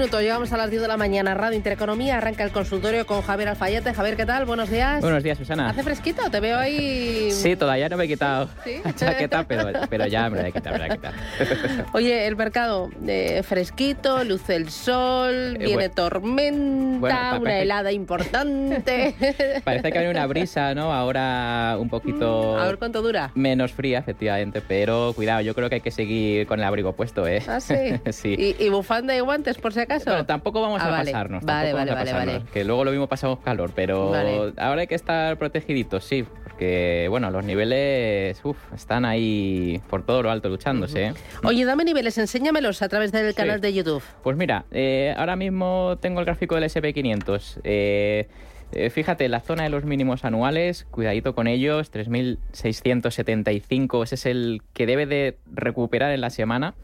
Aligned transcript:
Minutos, 0.00 0.22
llegamos 0.22 0.50
a 0.50 0.56
las 0.56 0.70
10 0.70 0.80
de 0.80 0.88
la 0.88 0.96
mañana. 0.96 1.34
Radio 1.34 1.58
Intereconomía 1.58 2.16
arranca 2.16 2.42
el 2.42 2.52
consultorio 2.52 3.04
con 3.04 3.20
Javier 3.20 3.50
Alfayete. 3.50 3.92
Javier, 3.92 4.16
¿qué 4.16 4.24
tal? 4.24 4.46
Buenos 4.46 4.70
días. 4.70 5.02
Buenos 5.02 5.22
días, 5.22 5.36
Susana. 5.36 5.68
¿Hace 5.68 5.82
fresquito? 5.82 6.22
Te 6.30 6.40
veo 6.40 6.56
ahí. 6.56 7.30
Sí, 7.32 7.54
todavía 7.54 7.86
no 7.90 7.98
me 7.98 8.04
he 8.04 8.08
quitado 8.08 8.48
la 8.82 8.94
chaqueta, 8.94 9.44
pero, 9.46 9.68
pero 9.90 10.06
ya 10.06 10.30
me 10.30 10.40
la 10.40 10.48
he 10.48 10.52
quitado, 10.52 10.78
me 10.78 10.88
la 10.88 10.94
he 10.94 10.96
quitado. 10.96 11.14
Oye, 11.92 12.26
el 12.26 12.34
mercado 12.34 12.88
eh, 13.06 13.42
fresquito, 13.42 14.24
luce 14.24 14.56
el 14.56 14.70
sol, 14.70 15.58
eh, 15.60 15.66
viene 15.66 15.90
tormenta, 15.90 17.36
una 17.38 17.58
helada 17.58 17.92
importante. 17.92 19.14
Parece 19.64 19.92
que 19.92 19.98
hay 19.98 20.06
una 20.06 20.26
brisa, 20.26 20.74
¿no? 20.74 20.94
Ahora 20.94 21.76
un 21.78 21.90
poquito. 21.90 22.58
A 22.58 22.64
ver 22.64 22.78
cuánto 22.78 23.02
dura. 23.02 23.32
Menos 23.34 23.72
fría, 23.72 23.98
efectivamente, 23.98 24.62
pero 24.66 25.12
cuidado, 25.14 25.42
yo 25.42 25.54
creo 25.54 25.68
que 25.68 25.74
hay 25.74 25.80
que 25.82 25.90
seguir 25.90 26.46
con 26.46 26.58
el 26.58 26.64
abrigo 26.64 26.94
puesto, 26.94 27.26
¿eh? 27.26 27.42
Ah, 27.46 27.60
sí. 27.60 27.74
sí. 28.12 28.34
¿Y, 28.38 28.64
¿Y, 28.64 28.70
bufanda 28.70 29.14
y 29.14 29.20
guantes? 29.20 29.58
por 29.58 29.74
si 29.74 29.80
acaso. 29.80 29.89
Bueno, 30.04 30.26
tampoco 30.26 30.60
vamos 30.60 30.80
ah, 30.82 30.86
a 30.86 30.90
vale. 30.90 31.12
pasarnos. 31.12 31.44
Vale, 31.44 31.72
vale, 31.72 31.92
vale, 31.92 32.12
vale, 32.12 32.42
Que 32.52 32.64
luego 32.64 32.84
lo 32.84 32.90
mismo 32.90 33.08
pasamos 33.08 33.40
calor, 33.40 33.72
pero 33.74 34.12
ahora 34.56 34.82
hay 34.82 34.86
que 34.86 34.94
estar 34.94 35.36
protegiditos, 35.36 36.04
sí, 36.04 36.24
porque 36.44 37.06
bueno, 37.08 37.30
los 37.30 37.44
niveles 37.44 38.40
uf, 38.44 38.56
están 38.74 39.04
ahí 39.04 39.80
por 39.88 40.04
todo 40.04 40.22
lo 40.22 40.30
alto 40.30 40.48
luchándose. 40.48 41.06
¿eh? 41.06 41.14
Oye, 41.42 41.64
dame 41.64 41.84
niveles, 41.84 42.18
enséñamelos 42.18 42.82
a 42.82 42.88
través 42.88 43.12
del 43.12 43.34
canal 43.34 43.60
de 43.60 43.72
YouTube. 43.72 44.02
Pues 44.22 44.36
mira, 44.36 44.64
eh, 44.70 45.14
ahora 45.16 45.36
mismo 45.36 45.98
tengo 46.00 46.20
el 46.20 46.26
gráfico 46.26 46.54
del 46.54 46.64
SP500. 46.64 47.60
Eh, 47.64 48.28
eh, 48.72 48.90
fíjate, 48.90 49.28
la 49.28 49.40
zona 49.40 49.64
de 49.64 49.70
los 49.70 49.84
mínimos 49.84 50.24
anuales, 50.24 50.86
cuidadito 50.90 51.34
con 51.34 51.48
ellos, 51.48 51.92
3.675, 51.92 54.04
ese 54.04 54.14
es 54.14 54.26
el 54.26 54.62
que 54.72 54.86
debe 54.86 55.06
de 55.06 55.38
recuperar 55.52 56.12
en 56.12 56.20
la 56.20 56.30
semana 56.30 56.74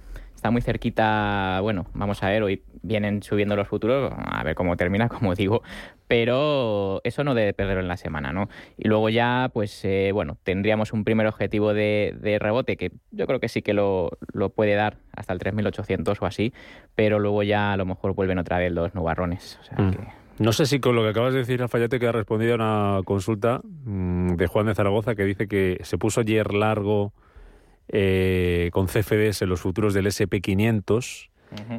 está 0.46 0.52
muy 0.52 0.62
cerquita, 0.62 1.58
bueno, 1.60 1.86
vamos 1.92 2.22
a 2.22 2.28
ver, 2.28 2.44
hoy 2.44 2.62
vienen 2.80 3.20
subiendo 3.20 3.56
los 3.56 3.66
futuros, 3.66 4.12
a 4.16 4.44
ver 4.44 4.54
cómo 4.54 4.76
termina, 4.76 5.08
como 5.08 5.34
digo, 5.34 5.62
pero 6.06 7.00
eso 7.02 7.24
no 7.24 7.34
debe 7.34 7.52
perderlo 7.52 7.80
en 7.80 7.88
la 7.88 7.96
semana, 7.96 8.32
¿no? 8.32 8.48
Y 8.78 8.86
luego 8.86 9.08
ya, 9.08 9.50
pues, 9.52 9.84
eh, 9.84 10.10
bueno, 10.12 10.38
tendríamos 10.44 10.92
un 10.92 11.02
primer 11.02 11.26
objetivo 11.26 11.74
de, 11.74 12.38
rebote 12.40 12.76
que 12.76 12.92
yo 13.10 13.26
creo 13.26 13.40
que 13.40 13.48
sí 13.48 13.60
que 13.60 13.74
lo, 13.74 14.10
puede 14.54 14.76
dar 14.76 14.98
hasta 15.16 15.32
el 15.32 15.40
3.800 15.40 16.16
o 16.20 16.26
así, 16.26 16.52
pero 16.94 17.18
luego 17.18 17.42
ya 17.42 17.72
a 17.72 17.76
lo 17.76 17.84
mejor 17.84 18.14
vuelven 18.14 18.38
otra 18.38 18.58
vez 18.58 18.70
los 18.70 18.94
nubarrones, 18.94 19.58
o 19.60 19.64
sea 19.64 19.84
mm. 19.84 19.90
que... 19.90 19.98
No 20.38 20.52
sé 20.52 20.66
si 20.66 20.78
con 20.78 20.94
lo 20.94 21.02
que 21.02 21.08
acabas 21.08 21.32
de 21.32 21.40
decir, 21.40 21.58
Rafayate, 21.58 21.98
que 21.98 22.06
ha 22.06 22.12
respondido 22.12 22.52
a 22.52 22.54
una 22.54 23.02
consulta 23.04 23.62
mm, 23.64 24.36
de 24.36 24.46
Juan 24.46 24.66
de 24.66 24.76
Zaragoza 24.76 25.16
que 25.16 25.24
dice 25.24 25.48
que 25.48 25.80
se 25.82 25.98
puso 25.98 26.20
ayer 26.20 26.54
largo 26.54 27.14
eh, 27.88 28.70
con 28.72 28.86
CFDs 28.86 29.42
en 29.42 29.48
los 29.48 29.60
futuros 29.60 29.94
del 29.94 30.06
SP500 30.06 31.28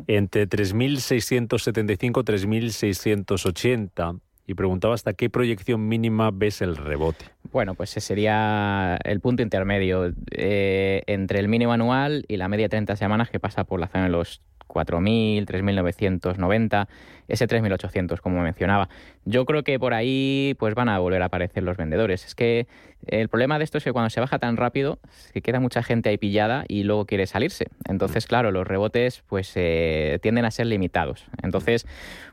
entre 0.07 0.47
3.675 0.47 2.23
3.680 2.23 4.19
y 4.47 4.53
preguntaba 4.53 4.93
hasta 4.95 5.13
qué 5.13 5.29
proyección 5.29 5.87
mínima 5.87 6.31
ves 6.33 6.61
el 6.61 6.77
rebote. 6.77 7.25
Bueno, 7.51 7.75
pues 7.75 7.91
ese 7.91 8.01
sería 8.01 8.97
el 9.03 9.19
punto 9.19 9.43
intermedio 9.43 10.13
eh, 10.31 11.03
entre 11.07 11.39
el 11.39 11.49
mínimo 11.49 11.73
anual 11.73 12.23
y 12.29 12.37
la 12.37 12.47
media 12.47 12.65
de 12.65 12.69
30 12.69 12.95
semanas 12.95 13.29
que 13.29 13.41
pasa 13.41 13.65
por 13.65 13.81
la 13.81 13.87
zona 13.87 14.05
de 14.05 14.09
los 14.11 14.41
4.000, 14.67 15.45
3.990, 15.45 16.87
ese 17.27 17.47
3.800 17.47 18.19
como 18.19 18.41
mencionaba. 18.41 18.89
Yo 19.25 19.45
creo 19.45 19.63
que 19.63 19.79
por 19.79 19.93
ahí 19.93 20.55
pues 20.59 20.75
van 20.75 20.89
a 20.89 20.99
volver 20.99 21.21
a 21.21 21.25
aparecer 21.25 21.63
los 21.63 21.77
vendedores. 21.77 22.25
Es 22.25 22.35
que 22.35 22.67
el 23.05 23.29
problema 23.29 23.57
de 23.57 23.63
esto 23.63 23.77
es 23.77 23.83
que 23.83 23.93
cuando 23.93 24.09
se 24.09 24.19
baja 24.19 24.39
tan 24.39 24.57
rápido, 24.57 24.99
se 25.09 25.41
queda 25.41 25.59
mucha 25.59 25.83
gente 25.83 26.09
ahí 26.09 26.17
pillada 26.17 26.65
y 26.67 26.83
luego 26.83 27.05
quiere 27.05 27.27
salirse. 27.27 27.67
Entonces, 27.87 28.25
mm. 28.25 28.27
claro, 28.27 28.51
los 28.51 28.67
rebotes 28.67 29.23
pues 29.27 29.51
eh, 29.55 30.19
tienden 30.21 30.45
a 30.45 30.51
ser 30.51 30.67
limitados. 30.67 31.25
Entonces, 31.41 31.85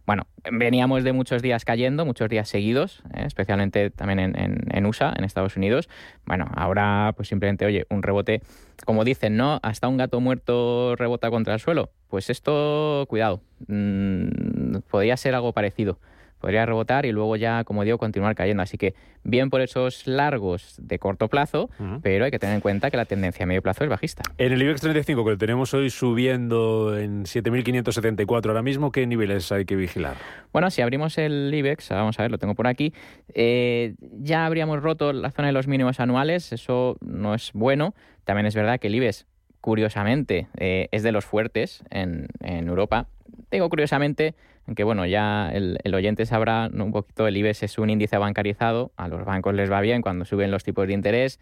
bueno, 0.06 0.26
veníamos 0.50 1.04
de 1.04 1.12
muchos 1.12 1.42
días 1.42 1.64
cayendo, 1.64 2.04
muchos 2.04 2.28
días 2.28 2.48
seguidos, 2.48 3.02
eh, 3.14 3.24
especialmente 3.26 3.90
también 3.90 4.34
en, 4.36 4.86
USA, 4.86 5.14
en 5.16 5.24
Estados 5.24 5.56
Unidos. 5.56 5.88
Bueno, 6.26 6.50
ahora 6.54 7.12
pues 7.16 7.28
simplemente, 7.28 7.64
oye, 7.66 7.86
un 7.90 8.02
rebote, 8.02 8.42
como 8.84 9.04
dicen, 9.04 9.36
¿no? 9.36 9.60
Hasta 9.62 9.88
un 9.88 9.96
gato 9.96 10.20
muerto 10.20 10.96
rebota 10.96 11.30
contra 11.30 11.54
el 11.54 11.60
suelo. 11.60 11.90
Pues 12.08 12.30
esto, 12.30 13.06
cuidado, 13.08 13.40
mm, 13.66 14.76
podría 14.90 15.16
ser 15.16 15.34
algo 15.34 15.52
parecido 15.52 15.98
podría 16.44 16.66
rebotar 16.66 17.06
y 17.06 17.12
luego 17.12 17.36
ya, 17.36 17.64
como 17.64 17.84
digo, 17.84 17.96
continuar 17.96 18.34
cayendo. 18.34 18.62
Así 18.62 18.76
que 18.76 18.94
bien 19.22 19.48
por 19.48 19.62
esos 19.62 20.06
largos 20.06 20.74
de 20.78 20.98
corto 20.98 21.28
plazo, 21.28 21.70
pero 22.02 22.26
hay 22.26 22.30
que 22.30 22.38
tener 22.38 22.56
en 22.56 22.60
cuenta 22.60 22.90
que 22.90 22.98
la 22.98 23.06
tendencia 23.06 23.44
a 23.44 23.46
medio 23.46 23.62
plazo 23.62 23.82
es 23.82 23.88
bajista. 23.88 24.22
En 24.36 24.52
el 24.52 24.60
IBEX 24.60 24.82
35, 24.82 25.24
que 25.24 25.30
lo 25.30 25.38
tenemos 25.38 25.72
hoy 25.72 25.88
subiendo 25.88 26.98
en 26.98 27.24
7.574 27.24 28.46
ahora 28.48 28.60
mismo, 28.60 28.92
¿qué 28.92 29.06
niveles 29.06 29.50
hay 29.52 29.64
que 29.64 29.74
vigilar? 29.74 30.16
Bueno, 30.52 30.70
si 30.70 30.82
abrimos 30.82 31.16
el 31.16 31.50
IBEX, 31.50 31.88
vamos 31.88 32.18
a 32.18 32.22
ver, 32.24 32.30
lo 32.30 32.36
tengo 32.36 32.54
por 32.54 32.66
aquí, 32.66 32.92
eh, 33.32 33.94
ya 34.20 34.44
habríamos 34.44 34.82
roto 34.82 35.14
la 35.14 35.30
zona 35.30 35.48
de 35.48 35.52
los 35.52 35.66
mínimos 35.66 35.98
anuales, 35.98 36.52
eso 36.52 36.98
no 37.00 37.34
es 37.34 37.52
bueno. 37.54 37.94
También 38.24 38.44
es 38.44 38.54
verdad 38.54 38.78
que 38.78 38.88
el 38.88 38.96
IBEX 38.96 39.26
curiosamente, 39.62 40.48
eh, 40.58 40.88
es 40.92 41.02
de 41.02 41.10
los 41.10 41.24
fuertes 41.24 41.84
en, 41.88 42.28
en 42.40 42.68
Europa. 42.68 43.06
Digo 43.54 43.68
curiosamente 43.68 44.34
aunque 44.66 44.84
bueno, 44.84 45.04
ya 45.06 45.50
el, 45.52 45.94
oyente 45.94 46.24
sabrá 46.26 46.70
un 46.72 46.92
poquito, 46.92 47.26
el 47.26 47.36
IBEX 47.36 47.64
es 47.64 47.78
un 47.78 47.90
índice 47.90 48.16
bancarizado, 48.16 48.92
a 48.96 49.08
los 49.08 49.24
bancos 49.24 49.54
les 49.54 49.70
va 49.70 49.80
bien 49.80 50.00
cuando 50.00 50.24
suben 50.24 50.50
los 50.50 50.64
tipos 50.64 50.86
de 50.86 50.94
interés, 50.94 51.38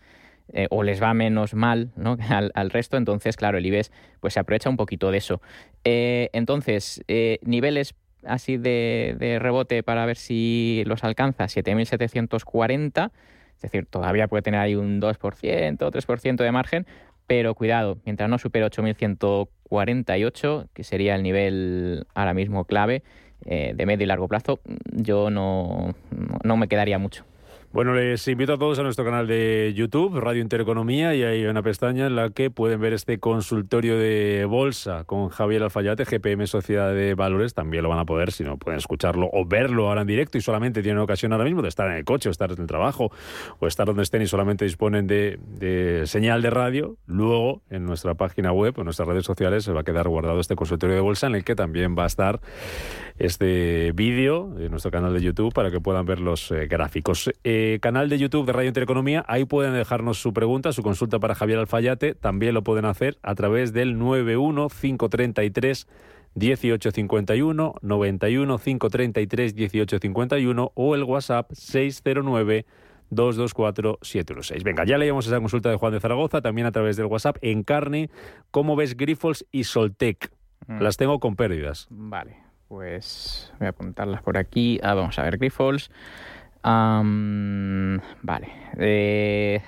eh, 0.52 0.66
o 0.70 0.82
les 0.82 1.00
va 1.00 1.14
menos 1.14 1.54
mal 1.54 1.92
¿no? 1.96 2.16
al, 2.54 2.70
resto, 2.70 2.96
entonces 2.96 3.36
claro, 3.36 3.58
el 3.58 3.66
IBEX 3.66 3.92
pues 4.20 4.34
se 4.34 4.40
aprovecha 4.40 4.68
un 4.68 4.76
poquito 4.76 5.10
de 5.12 5.18
eso. 5.18 5.40
Eh, 5.84 6.30
entonces, 6.32 7.02
eh, 7.06 7.38
niveles 7.42 7.94
así 8.24 8.56
de, 8.56 9.16
de, 9.18 9.38
rebote 9.38 9.82
para 9.82 10.04
ver 10.04 10.16
si 10.16 10.82
los 10.86 11.04
alcanza, 11.04 11.44
7.740, 11.44 13.10
es 13.54 13.62
decir, 13.62 13.86
todavía 13.86 14.26
puede 14.26 14.42
tener 14.42 14.58
ahí 14.58 14.74
un 14.74 15.00
2% 15.00 15.82
o 15.82 15.90
3% 15.90 16.36
de 16.36 16.52
margen, 16.52 16.86
pero 17.26 17.54
cuidado, 17.54 17.98
mientras 18.04 18.28
no 18.28 18.38
supere 18.38 18.66
8.148, 18.66 20.68
que 20.72 20.84
sería 20.84 21.14
el 21.14 21.22
nivel 21.22 22.06
ahora 22.14 22.34
mismo 22.34 22.64
clave 22.64 23.02
eh, 23.44 23.72
de 23.74 23.86
medio 23.86 24.04
y 24.04 24.06
largo 24.06 24.28
plazo, 24.28 24.60
yo 24.92 25.30
no, 25.30 25.94
no 26.44 26.56
me 26.56 26.68
quedaría 26.68 26.98
mucho. 26.98 27.24
Bueno, 27.72 27.94
les 27.94 28.28
invito 28.28 28.52
a 28.52 28.58
todos 28.58 28.78
a 28.80 28.82
nuestro 28.82 29.02
canal 29.02 29.26
de 29.26 29.72
YouTube, 29.74 30.20
Radio 30.20 30.42
Intereconomía, 30.42 31.14
y 31.14 31.22
hay 31.22 31.46
una 31.46 31.62
pestaña 31.62 32.06
en 32.06 32.16
la 32.16 32.28
que 32.28 32.50
pueden 32.50 32.78
ver 32.82 32.92
este 32.92 33.18
consultorio 33.18 33.96
de 33.96 34.44
bolsa 34.44 35.04
con 35.04 35.30
Javier 35.30 35.62
Alfayate, 35.62 36.04
GPM 36.04 36.46
Sociedad 36.46 36.92
de 36.92 37.14
Valores. 37.14 37.54
También 37.54 37.82
lo 37.82 37.88
van 37.88 38.00
a 38.00 38.04
poder, 38.04 38.30
si 38.30 38.44
no 38.44 38.58
pueden 38.58 38.76
escucharlo 38.76 39.30
o 39.32 39.46
verlo 39.46 39.88
ahora 39.88 40.02
en 40.02 40.06
directo 40.06 40.36
y 40.36 40.42
solamente 40.42 40.82
tienen 40.82 41.00
ocasión 41.00 41.32
ahora 41.32 41.46
mismo 41.46 41.62
de 41.62 41.70
estar 41.70 41.88
en 41.88 41.96
el 41.96 42.04
coche 42.04 42.28
o 42.28 42.32
estar 42.32 42.52
en 42.52 42.60
el 42.60 42.66
trabajo 42.66 43.10
o 43.58 43.66
estar 43.66 43.86
donde 43.86 44.02
estén 44.02 44.20
y 44.20 44.26
solamente 44.26 44.66
disponen 44.66 45.06
de, 45.06 46.02
señal 46.04 46.42
de 46.42 46.50
radio. 46.50 46.98
Luego, 47.06 47.62
en 47.70 47.86
nuestra 47.86 48.12
página 48.12 48.52
web 48.52 48.74
o 48.76 48.82
en 48.82 48.84
nuestras 48.84 49.08
redes 49.08 49.24
sociales 49.24 49.64
se 49.64 49.72
va 49.72 49.80
a 49.80 49.84
quedar 49.84 50.08
guardado 50.08 50.40
este 50.40 50.56
consultorio 50.56 50.94
de 50.94 51.00
bolsa 51.00 51.26
en 51.26 51.36
el 51.36 51.44
que 51.44 51.54
también 51.54 51.96
va 51.96 52.04
a 52.04 52.08
estar 52.08 52.42
este 53.18 53.92
vídeo 53.92 54.48
de 54.48 54.68
nuestro 54.68 54.90
canal 54.90 55.14
de 55.14 55.22
YouTube 55.22 55.54
para 55.54 55.70
que 55.70 55.80
puedan 55.80 56.04
ver 56.04 56.20
los 56.20 56.50
eh, 56.50 56.66
gráficos. 56.66 57.30
Eh, 57.44 57.61
canal 57.80 58.08
de 58.08 58.18
YouTube 58.18 58.46
de 58.46 58.52
Radio 58.52 58.68
Intereconomía, 58.68 59.24
ahí 59.28 59.44
pueden 59.44 59.74
dejarnos 59.74 60.20
su 60.20 60.32
pregunta, 60.32 60.72
su 60.72 60.82
consulta 60.82 61.18
para 61.18 61.34
Javier 61.34 61.58
Alfayate. 61.58 62.14
También 62.14 62.54
lo 62.54 62.62
pueden 62.62 62.84
hacer 62.84 63.18
a 63.22 63.34
través 63.34 63.72
del 63.72 63.98
91533 63.98 65.86
1851 66.34 67.74
91 67.80 68.58
533 68.58 69.54
1851 69.54 70.72
o 70.74 70.94
el 70.94 71.04
WhatsApp 71.04 71.50
609 71.52 72.66
224 73.10 73.98
716. 74.00 74.64
Venga, 74.64 74.84
ya 74.84 74.98
leíamos 74.98 75.26
esa 75.26 75.38
consulta 75.38 75.68
de 75.68 75.76
Juan 75.76 75.92
de 75.92 76.00
Zaragoza, 76.00 76.40
también 76.40 76.66
a 76.66 76.72
través 76.72 76.96
del 76.96 77.06
WhatsApp 77.06 77.36
en 77.42 77.62
carne. 77.62 78.10
¿Cómo 78.50 78.74
ves 78.74 78.96
Grifols 78.96 79.46
y 79.52 79.64
Soltec? 79.64 80.32
Mm. 80.66 80.80
Las 80.80 80.96
tengo 80.96 81.20
con 81.20 81.36
pérdidas. 81.36 81.86
Vale, 81.90 82.36
pues 82.68 83.52
voy 83.58 83.66
a 83.66 83.70
apuntarlas 83.70 84.22
por 84.22 84.38
aquí. 84.38 84.80
Ah, 84.82 84.94
vamos 84.94 85.18
a 85.18 85.24
ver, 85.24 85.36
Grifols. 85.36 85.90
Vale. 86.62 88.48
Eh, 88.78 89.60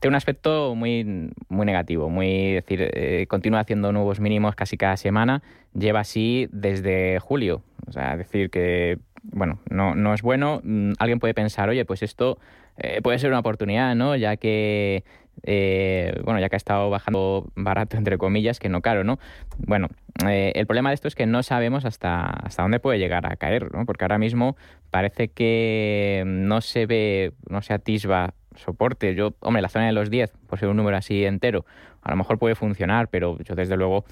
tiene 0.00 0.12
un 0.12 0.16
aspecto 0.16 0.74
muy, 0.74 1.32
muy 1.48 1.66
negativo, 1.66 2.08
muy 2.08 2.52
decir, 2.52 2.88
eh, 2.92 3.26
continúa 3.28 3.60
haciendo 3.60 3.92
nuevos 3.92 4.20
mínimos 4.20 4.54
casi 4.54 4.76
cada 4.76 4.96
semana, 4.96 5.42
lleva 5.74 6.00
así 6.00 6.48
desde 6.52 7.18
julio. 7.18 7.62
O 7.88 7.92
sea, 7.92 8.16
decir 8.16 8.50
que, 8.50 8.98
bueno, 9.22 9.58
no, 9.70 9.94
no 9.94 10.14
es 10.14 10.22
bueno. 10.22 10.60
Mm, 10.62 10.92
alguien 10.98 11.18
puede 11.18 11.34
pensar, 11.34 11.68
oye, 11.68 11.84
pues 11.84 12.02
esto 12.02 12.38
eh, 12.76 13.00
puede 13.02 13.18
ser 13.18 13.30
una 13.30 13.40
oportunidad, 13.40 13.96
¿no? 13.96 14.14
Ya 14.14 14.36
que 14.36 15.04
eh, 15.42 16.20
bueno, 16.24 16.40
ya 16.40 16.48
que 16.48 16.56
ha 16.56 16.58
estado 16.58 16.90
bajando 16.90 17.50
barato, 17.54 17.96
entre 17.96 18.18
comillas, 18.18 18.58
que 18.58 18.68
no 18.68 18.80
caro, 18.80 19.04
¿no? 19.04 19.18
Bueno, 19.58 19.88
eh, 20.26 20.52
el 20.54 20.66
problema 20.66 20.90
de 20.90 20.94
esto 20.94 21.08
es 21.08 21.14
que 21.14 21.26
no 21.26 21.42
sabemos 21.42 21.84
hasta, 21.84 22.24
hasta 22.26 22.62
dónde 22.62 22.80
puede 22.80 22.98
llegar 22.98 23.30
a 23.30 23.36
caer, 23.36 23.72
¿no? 23.72 23.86
Porque 23.86 24.04
ahora 24.04 24.18
mismo 24.18 24.56
parece 24.90 25.28
que 25.28 26.24
no 26.26 26.60
se 26.60 26.86
ve, 26.86 27.32
no 27.48 27.62
se 27.62 27.74
atisba 27.74 28.34
soporte. 28.56 29.14
Yo, 29.14 29.34
hombre, 29.40 29.62
la 29.62 29.68
zona 29.68 29.86
de 29.86 29.92
los 29.92 30.10
10, 30.10 30.32
por 30.48 30.58
ser 30.58 30.68
un 30.68 30.76
número 30.76 30.96
así 30.96 31.24
entero, 31.24 31.64
a 32.02 32.10
lo 32.10 32.16
mejor 32.16 32.38
puede 32.38 32.54
funcionar, 32.54 33.08
pero 33.08 33.38
yo 33.38 33.54
desde 33.54 33.76
luego, 33.76 34.04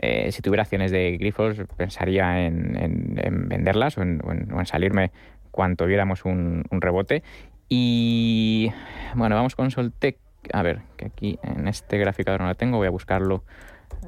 eh, 0.00 0.32
si 0.32 0.42
tuviera 0.42 0.62
acciones 0.62 0.90
de 0.90 1.16
grifos, 1.18 1.56
pensaría 1.76 2.46
en, 2.46 3.48
venderlas 3.48 3.98
o 3.98 4.02
en, 4.02 4.20
salirme 4.66 5.10
cuanto 5.50 5.86
viéramos 5.86 6.24
un, 6.24 6.64
un, 6.70 6.80
rebote. 6.80 7.22
Y 7.68 8.70
bueno, 9.14 9.34
vamos 9.34 9.54
con 9.54 9.70
Soltec 9.70 10.16
a 10.52 10.62
ver, 10.62 10.80
que 10.96 11.06
aquí 11.06 11.38
en 11.42 11.68
este 11.68 11.98
graficador 11.98 12.40
no 12.40 12.48
lo 12.48 12.54
tengo, 12.54 12.78
voy 12.78 12.86
a 12.86 12.90
buscarlo 12.90 13.44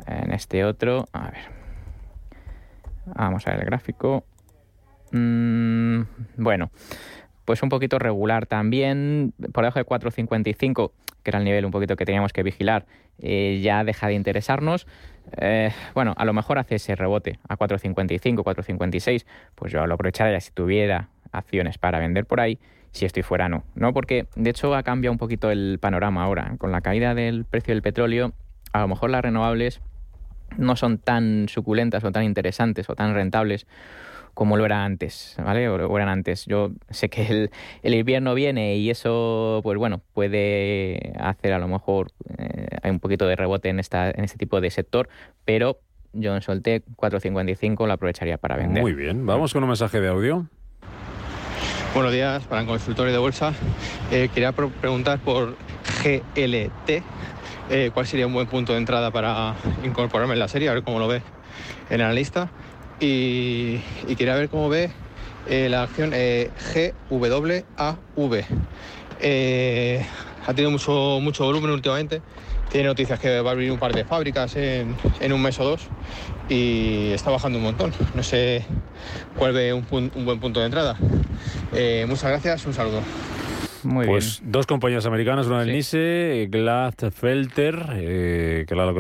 en 0.06 0.32
este 0.32 0.64
otro. 0.64 1.06
A 1.12 1.30
ver. 1.30 1.64
Vamos 3.06 3.46
a 3.46 3.50
ver 3.50 3.60
el 3.60 3.66
gráfico. 3.66 4.24
Mm, 5.12 6.02
bueno, 6.36 6.70
pues 7.44 7.62
un 7.62 7.68
poquito 7.68 7.98
regular 7.98 8.46
también. 8.46 9.34
Por 9.52 9.64
debajo 9.64 9.78
de 9.78 9.86
4.55, 9.86 10.92
que 11.22 11.30
era 11.30 11.38
el 11.38 11.44
nivel 11.44 11.64
un 11.64 11.70
poquito 11.70 11.96
que 11.96 12.04
teníamos 12.04 12.32
que 12.32 12.42
vigilar, 12.42 12.86
eh, 13.18 13.60
ya 13.62 13.84
deja 13.84 14.08
de 14.08 14.14
interesarnos. 14.14 14.86
Eh, 15.38 15.70
bueno, 15.94 16.14
a 16.16 16.24
lo 16.24 16.32
mejor 16.32 16.58
hace 16.58 16.76
ese 16.76 16.96
rebote 16.96 17.38
a 17.48 17.56
4.55, 17.56 18.42
4.56, 18.42 19.24
pues 19.54 19.72
yo 19.72 19.86
lo 19.86 19.94
aprovecharía 19.94 20.40
si 20.40 20.52
tuviera 20.52 21.08
acciones 21.32 21.78
para 21.78 21.98
vender 21.98 22.26
por 22.26 22.40
ahí 22.40 22.58
si 22.94 23.04
estoy 23.04 23.22
fuera 23.22 23.48
no. 23.48 23.64
No, 23.74 23.92
porque 23.92 24.26
de 24.36 24.50
hecho 24.50 24.74
ha 24.74 24.82
cambiado 24.82 25.12
un 25.12 25.18
poquito 25.18 25.50
el 25.50 25.78
panorama 25.80 26.22
ahora. 26.22 26.54
Con 26.58 26.72
la 26.72 26.80
caída 26.80 27.14
del 27.14 27.44
precio 27.44 27.74
del 27.74 27.82
petróleo, 27.82 28.32
a 28.72 28.80
lo 28.80 28.88
mejor 28.88 29.10
las 29.10 29.22
renovables 29.22 29.80
no 30.56 30.76
son 30.76 30.98
tan 30.98 31.48
suculentas 31.48 32.04
o 32.04 32.12
tan 32.12 32.22
interesantes 32.22 32.88
o 32.88 32.94
tan 32.94 33.14
rentables 33.14 33.66
como 34.32 34.56
lo 34.56 34.64
era 34.64 34.84
antes, 34.84 35.36
¿vale? 35.44 35.68
O, 35.68 35.96
eran 35.96 36.08
antes. 36.08 36.46
Yo 36.46 36.70
sé 36.90 37.08
que 37.08 37.50
el, 37.82 37.94
invierno 37.94 38.34
viene 38.34 38.76
y 38.76 38.90
eso, 38.90 39.60
pues 39.64 39.76
bueno, 39.76 40.00
puede 40.12 41.14
hacer 41.18 41.52
a 41.52 41.58
lo 41.58 41.68
mejor 41.68 42.08
eh, 42.38 42.66
hay 42.82 42.90
un 42.90 43.00
poquito 43.00 43.26
de 43.26 43.36
rebote 43.36 43.68
en, 43.68 43.80
esta, 43.80 44.10
en 44.10 44.24
este 44.24 44.38
tipo 44.38 44.60
de 44.60 44.70
sector, 44.70 45.08
pero 45.44 45.80
yo 46.12 46.34
en 46.34 46.42
Soltec 46.42 46.84
4.55 46.96 47.86
lo 47.86 47.92
aprovecharía 47.92 48.38
para 48.38 48.56
vender. 48.56 48.82
Muy 48.82 48.92
bien, 48.92 49.26
vamos 49.26 49.52
con 49.52 49.64
un 49.64 49.70
mensaje 49.70 50.00
de 50.00 50.08
audio. 50.08 50.46
Buenos 51.94 52.12
días, 52.12 52.42
para 52.48 52.62
el 52.62 52.66
consultorio 52.66 53.12
de 53.12 53.18
bolsa. 53.18 53.54
Eh, 54.10 54.28
quería 54.34 54.50
preguntar 54.50 55.20
por 55.20 55.56
GLT, 56.02 57.04
eh, 57.70 57.92
cuál 57.94 58.04
sería 58.08 58.26
un 58.26 58.32
buen 58.32 58.48
punto 58.48 58.72
de 58.72 58.78
entrada 58.78 59.12
para 59.12 59.54
incorporarme 59.84 60.32
en 60.32 60.40
la 60.40 60.48
serie, 60.48 60.68
a 60.68 60.74
ver 60.74 60.82
cómo 60.82 60.98
lo 60.98 61.06
ve 61.06 61.22
el 61.90 62.00
analista. 62.00 62.50
Y, 62.98 63.78
quería 64.18 64.34
ver 64.34 64.48
cómo 64.48 64.68
ve 64.68 64.90
eh, 65.48 65.68
la 65.70 65.84
acción 65.84 66.10
GWAV. 66.10 67.64
ha 70.46 70.52
tenido 70.52 70.72
mucho, 70.72 71.20
mucho 71.22 71.44
volumen 71.44 71.70
últimamente. 71.70 72.22
Tiene 72.70 72.88
noticias 72.88 73.20
que 73.20 73.40
va 73.40 73.50
a 73.50 73.52
abrir 73.52 73.70
un 73.70 73.78
par 73.78 73.94
de 73.94 74.04
fábricas 74.04 74.56
en, 74.56 74.96
en 75.20 75.32
un 75.32 75.40
mes 75.40 75.60
o 75.60 75.64
dos 75.64 75.88
y 76.48 77.10
está 77.12 77.30
bajando 77.30 77.58
un 77.58 77.64
montón. 77.64 77.92
No 78.14 78.22
sé 78.22 78.64
cuál 79.38 79.52
ve 79.52 79.72
un, 79.72 79.86
buen 79.88 80.40
punto 80.40 80.60
de 80.60 80.66
entrada. 80.66 80.96
Eh, 81.72 82.06
muchas 82.08 82.30
gracias, 82.30 82.66
un 82.66 82.74
saludo. 82.74 83.00
Muy 83.84 84.06
pues 84.06 84.42
dos 84.44 84.66
compañías 84.66 85.06
americanas, 85.06 85.46
una 85.46 85.60
del 85.60 85.72
NISE, 85.72 86.48
Gladfelter, 86.50 87.86
eh, 87.94 88.64
que 88.66 88.74
la 88.74 88.92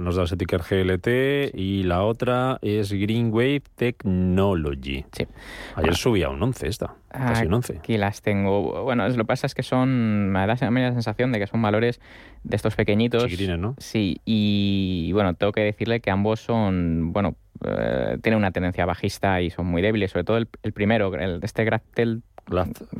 nos 0.00 0.16
da 0.16 0.22
el 0.22 0.38
ticker 0.38 0.62
GLT, 0.62 1.54
y 1.54 1.82
la 1.84 2.02
otra 2.02 2.58
es 2.62 2.92
Greenwave 2.92 3.62
Technology. 3.76 5.04
Sí. 5.12 5.26
Ayer 5.74 5.94
subía 5.94 6.28
un 6.28 6.42
11 6.42 6.68
esta, 6.68 6.94
casi 7.10 7.46
un 7.46 7.54
11. 7.54 7.78
Aquí 7.78 7.96
las 7.96 8.22
tengo. 8.22 8.84
Bueno, 8.84 9.08
lo 9.08 9.14
que 9.14 9.24
pasa 9.24 9.46
es 9.46 9.54
que 9.54 9.62
son, 9.62 10.30
me 10.30 10.40
da 10.40 10.46
la 10.46 10.56
sensación 10.56 11.32
de 11.32 11.38
que 11.38 11.46
son 11.46 11.62
valores 11.62 12.00
de 12.44 12.56
estos 12.56 12.74
pequeñitos. 12.74 13.24
Chiquitines, 13.24 13.58
¿no? 13.58 13.74
Sí, 13.78 14.20
y 14.24 15.10
bueno, 15.12 15.34
tengo 15.34 15.52
que 15.52 15.62
decirle 15.62 16.00
que 16.00 16.10
ambos 16.10 16.40
son, 16.40 17.12
bueno, 17.12 17.36
eh, 17.64 18.18
tienen 18.22 18.38
una 18.38 18.52
tendencia 18.52 18.86
bajista 18.86 19.40
y 19.40 19.50
son 19.50 19.66
muy 19.66 19.82
débiles, 19.82 20.10
sobre 20.10 20.24
todo 20.24 20.36
el, 20.36 20.46
primero, 20.72 21.14
el 21.14 21.40
de 21.40 21.46
este 21.46 21.64
Graftel, 21.64 22.22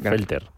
Felter. 0.02 0.57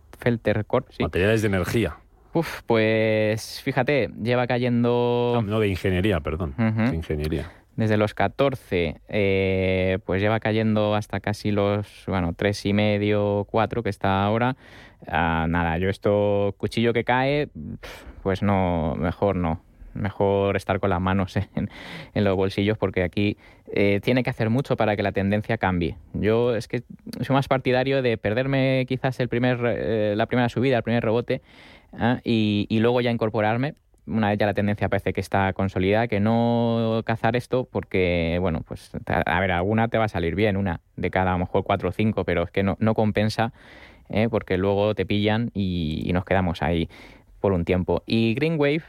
Sí. 0.90 1.02
Materiales 1.02 1.42
de 1.42 1.48
energía. 1.48 1.96
Uf, 2.32 2.62
pues 2.66 3.60
fíjate, 3.62 4.10
lleva 4.22 4.46
cayendo... 4.46 5.42
No, 5.44 5.58
de 5.58 5.68
ingeniería, 5.68 6.20
perdón. 6.20 6.54
de 6.56 6.94
ingeniería. 6.94 7.50
Desde 7.74 7.96
los 7.96 8.14
14, 8.14 9.00
eh, 9.08 9.98
pues 10.04 10.20
lleva 10.20 10.38
cayendo 10.38 10.94
hasta 10.94 11.18
casi 11.18 11.50
los, 11.50 12.04
bueno, 12.06 12.34
tres 12.36 12.64
y 12.66 12.72
medio, 12.72 13.46
cuatro 13.50 13.82
que 13.82 13.90
está 13.90 14.22
ahora. 14.22 14.56
Ah, 15.08 15.46
nada, 15.48 15.78
yo 15.78 15.88
esto, 15.88 16.54
cuchillo 16.58 16.92
que 16.92 17.04
cae, 17.04 17.48
pues 18.22 18.42
no, 18.42 18.94
mejor 18.96 19.36
no 19.36 19.62
mejor 19.94 20.56
estar 20.56 20.80
con 20.80 20.90
las 20.90 21.00
manos 21.00 21.36
en, 21.54 21.68
los 22.24 22.36
bolsillos 22.36 22.78
porque 22.78 23.02
aquí 23.02 23.36
eh, 23.72 24.00
tiene 24.02 24.22
que 24.22 24.30
hacer 24.30 24.50
mucho 24.50 24.76
para 24.76 24.96
que 24.96 25.02
la 25.02 25.12
tendencia 25.12 25.58
cambie. 25.58 25.96
Yo 26.12 26.54
es 26.54 26.68
que 26.68 26.82
soy 27.20 27.34
más 27.34 27.48
partidario 27.48 28.02
de 28.02 28.16
perderme 28.18 28.84
quizás 28.88 29.20
el 29.20 29.28
primer, 29.28 29.58
eh, 29.64 30.14
la 30.16 30.26
primera 30.26 30.48
subida, 30.48 30.76
el 30.76 30.82
primer 30.82 31.04
rebote 31.04 31.42
¿ah? 31.92 32.20
y, 32.24 32.66
luego 32.80 33.00
ya 33.00 33.10
incorporarme. 33.10 33.74
Una 34.06 34.30
vez 34.30 34.38
ya 34.38 34.46
la 34.46 34.54
tendencia 34.54 34.88
parece 34.88 35.12
que 35.12 35.20
está 35.20 35.52
consolidada, 35.52 36.08
que 36.08 36.18
no 36.18 37.02
cazar 37.04 37.36
esto 37.36 37.68
porque, 37.70 38.38
bueno, 38.40 38.62
pues 38.66 38.90
a 39.06 39.40
ver, 39.40 39.52
alguna 39.52 39.88
te 39.88 39.98
va 39.98 40.04
a 40.04 40.08
salir 40.08 40.34
bien, 40.34 40.56
una 40.56 40.80
de 40.96 41.10
cada 41.10 41.30
a 41.30 41.34
lo 41.34 41.40
mejor 41.40 41.62
cuatro 41.62 41.90
o 41.90 41.92
cinco, 41.92 42.24
pero 42.24 42.42
es 42.42 42.50
que 42.50 42.62
no, 42.62 42.76
no 42.80 42.94
compensa 42.94 43.52
¿eh? 44.08 44.28
porque 44.28 44.56
luego 44.56 44.94
te 44.94 45.06
pillan 45.06 45.50
y, 45.54 46.02
y 46.04 46.12
nos 46.12 46.24
quedamos 46.24 46.62
ahí 46.62 46.88
por 47.40 47.52
un 47.52 47.64
tiempo. 47.64 48.02
Y 48.06 48.34
Green 48.34 48.58
Wave, 48.58 48.82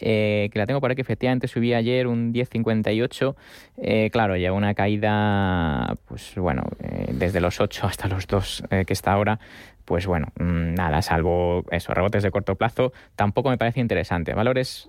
eh, 0.00 0.48
que 0.52 0.58
la 0.58 0.66
tengo 0.66 0.80
por 0.80 0.90
aquí, 0.90 1.00
efectivamente 1.00 1.48
subí 1.48 1.74
ayer 1.74 2.06
un 2.06 2.32
10.58, 2.32 3.34
eh, 3.78 4.10
claro, 4.12 4.36
ya 4.36 4.52
una 4.52 4.74
caída, 4.74 5.96
pues 6.06 6.34
bueno, 6.36 6.62
eh, 6.80 7.08
desde 7.12 7.40
los 7.40 7.60
8 7.60 7.86
hasta 7.86 8.08
los 8.08 8.26
2 8.26 8.64
que 8.86 8.92
está 8.92 9.12
ahora, 9.12 9.40
pues 9.84 10.06
bueno, 10.06 10.28
mm, 10.38 10.74
nada, 10.74 11.02
salvo 11.02 11.64
eso, 11.70 11.94
rebotes 11.94 12.22
de 12.22 12.30
corto 12.30 12.54
plazo, 12.54 12.92
tampoco 13.16 13.50
me 13.50 13.58
parece 13.58 13.80
interesante. 13.80 14.34
Valores, 14.34 14.88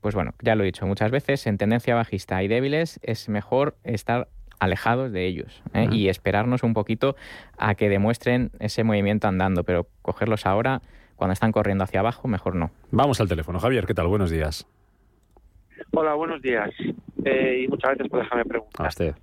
pues 0.00 0.14
bueno, 0.14 0.32
ya 0.40 0.54
lo 0.54 0.62
he 0.62 0.66
dicho 0.66 0.86
muchas 0.86 1.10
veces, 1.10 1.46
en 1.46 1.58
tendencia 1.58 1.94
bajista 1.94 2.42
y 2.42 2.48
débiles 2.48 3.00
es 3.02 3.28
mejor 3.28 3.76
estar 3.84 4.28
alejados 4.60 5.12
de 5.12 5.26
ellos 5.26 5.60
y 5.90 6.08
esperarnos 6.08 6.62
un 6.62 6.72
poquito 6.72 7.16
a 7.58 7.74
que 7.74 7.88
demuestren 7.88 8.52
ese 8.60 8.84
movimiento 8.84 9.26
andando, 9.26 9.64
pero 9.64 9.88
cogerlos 10.02 10.46
ahora 10.46 10.82
cuando 11.22 11.34
están 11.34 11.52
corriendo 11.52 11.84
hacia 11.84 12.00
abajo, 12.00 12.26
mejor 12.26 12.56
no. 12.56 12.72
Vamos 12.90 13.20
al 13.20 13.28
teléfono. 13.28 13.60
Javier, 13.60 13.86
¿qué 13.86 13.94
tal? 13.94 14.08
Buenos 14.08 14.28
días. 14.28 14.66
Hola, 15.92 16.14
buenos 16.14 16.42
días. 16.42 16.68
Eh, 17.24 17.62
y 17.62 17.68
muchas 17.68 17.90
gracias 17.90 18.08
por 18.08 18.24
dejarme 18.24 18.44
preguntar. 18.44 18.86
A 18.86 18.88
usted. 18.88 19.14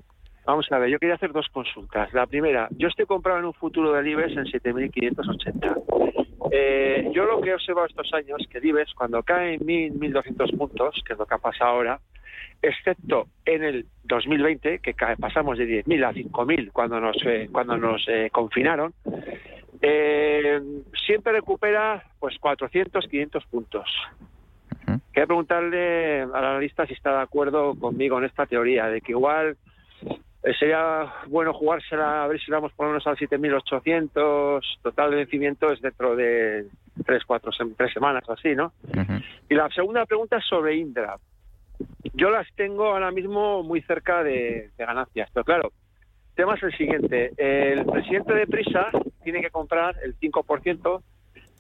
Vamos 0.46 0.66
a 0.72 0.78
ver, 0.78 0.92
yo 0.92 0.98
quería 0.98 1.16
hacer 1.16 1.34
dos 1.34 1.48
consultas. 1.52 2.14
La 2.14 2.26
primera, 2.26 2.70
yo 2.78 2.88
estoy 2.88 3.06
comprado 3.06 3.40
en 3.40 3.46
un 3.48 3.54
futuro 3.54 3.92
del 3.92 4.08
IBEX 4.08 4.32
en 4.32 4.46
7.580. 4.46 6.52
Eh, 6.54 7.12
yo 7.14 7.26
lo 7.26 7.42
que 7.42 7.50
he 7.50 7.54
observado 7.54 7.86
estos 7.86 8.14
años, 8.14 8.48
que 8.50 8.60
el 8.60 8.66
IBEX 8.68 8.94
cuando 8.94 9.22
cae 9.22 9.56
en 9.56 9.60
1.000, 9.60 10.00
1.200 10.00 10.58
puntos, 10.58 11.04
que 11.06 11.12
es 11.12 11.20
lo 11.20 11.26
que 11.26 11.36
ha 11.36 11.40
pasado 11.40 11.72
ahora, 11.72 12.00
excepto 12.62 13.28
en 13.44 13.66
el 13.66 13.88
2020, 14.06 14.80
que 14.80 14.96
pasamos 15.20 15.58
de 15.58 15.84
10.000 15.84 16.06
a 16.06 16.14
5.000 16.14 16.72
cuando 16.72 17.02
nos, 17.02 17.18
eh, 17.26 17.50
cuando 17.52 17.76
nos 17.76 18.08
eh, 18.08 18.30
confinaron, 18.32 18.94
eh, 19.82 20.62
siempre 21.06 21.34
recupera 21.34 22.04
pues 22.20 22.38
400, 22.40 23.08
500 23.08 23.46
puntos. 23.46 23.90
Quería 25.14 25.28
preguntarle 25.28 26.22
al 26.22 26.36
analista 26.36 26.86
si 26.86 26.94
está 26.94 27.18
de 27.18 27.24
acuerdo 27.24 27.76
conmigo 27.76 28.18
en 28.18 28.26
esta 28.26 28.46
teoría, 28.46 28.88
de 28.88 29.02
que 29.02 29.12
igual 29.12 29.58
eh, 30.44 30.54
sería 30.58 31.14
bueno 31.28 31.54
jugársela, 31.54 32.24
a 32.24 32.28
ver 32.28 32.40
si 32.40 32.52
vamos 32.52 32.72
por 32.74 32.88
lo 32.88 32.94
menos 32.94 33.08
al 33.08 33.18
7.800, 33.18 34.62
total 34.82 35.12
de 35.12 35.18
vencimiento 35.18 35.72
es 35.72 35.82
dentro 35.82 36.16
de 36.16 36.66
tres, 37.06 37.24
cuatro, 37.26 37.52
tres 37.78 37.94
semanas 37.94 38.24
o 38.28 38.34
así, 38.34 38.56
¿no? 38.56 38.74
Y 39.50 39.56
la 39.56 39.70
segunda 39.70 40.06
pregunta 40.06 40.38
es 40.38 40.46
sobre 40.46 40.76
Indra. 40.76 41.16
Yo 42.14 42.30
las 42.30 42.48
tengo 42.56 42.88
ahora 42.88 43.12
mismo 43.12 43.64
muy 43.64 43.82
cerca 43.82 44.24
de, 44.24 44.70
de 44.78 44.86
ganancias, 44.86 45.30
pero 45.34 45.44
claro, 45.44 45.72
el 46.30 46.36
tema 46.36 46.56
es 46.56 46.64
el 46.64 46.78
siguiente. 46.78 47.32
El 47.38 47.86
presidente 47.86 48.34
de 48.34 48.48
Prisa 48.48 48.92
tiene 49.24 49.42
que 49.42 49.50
comprar 49.50 49.96
el 50.04 50.18
5%, 50.20 51.02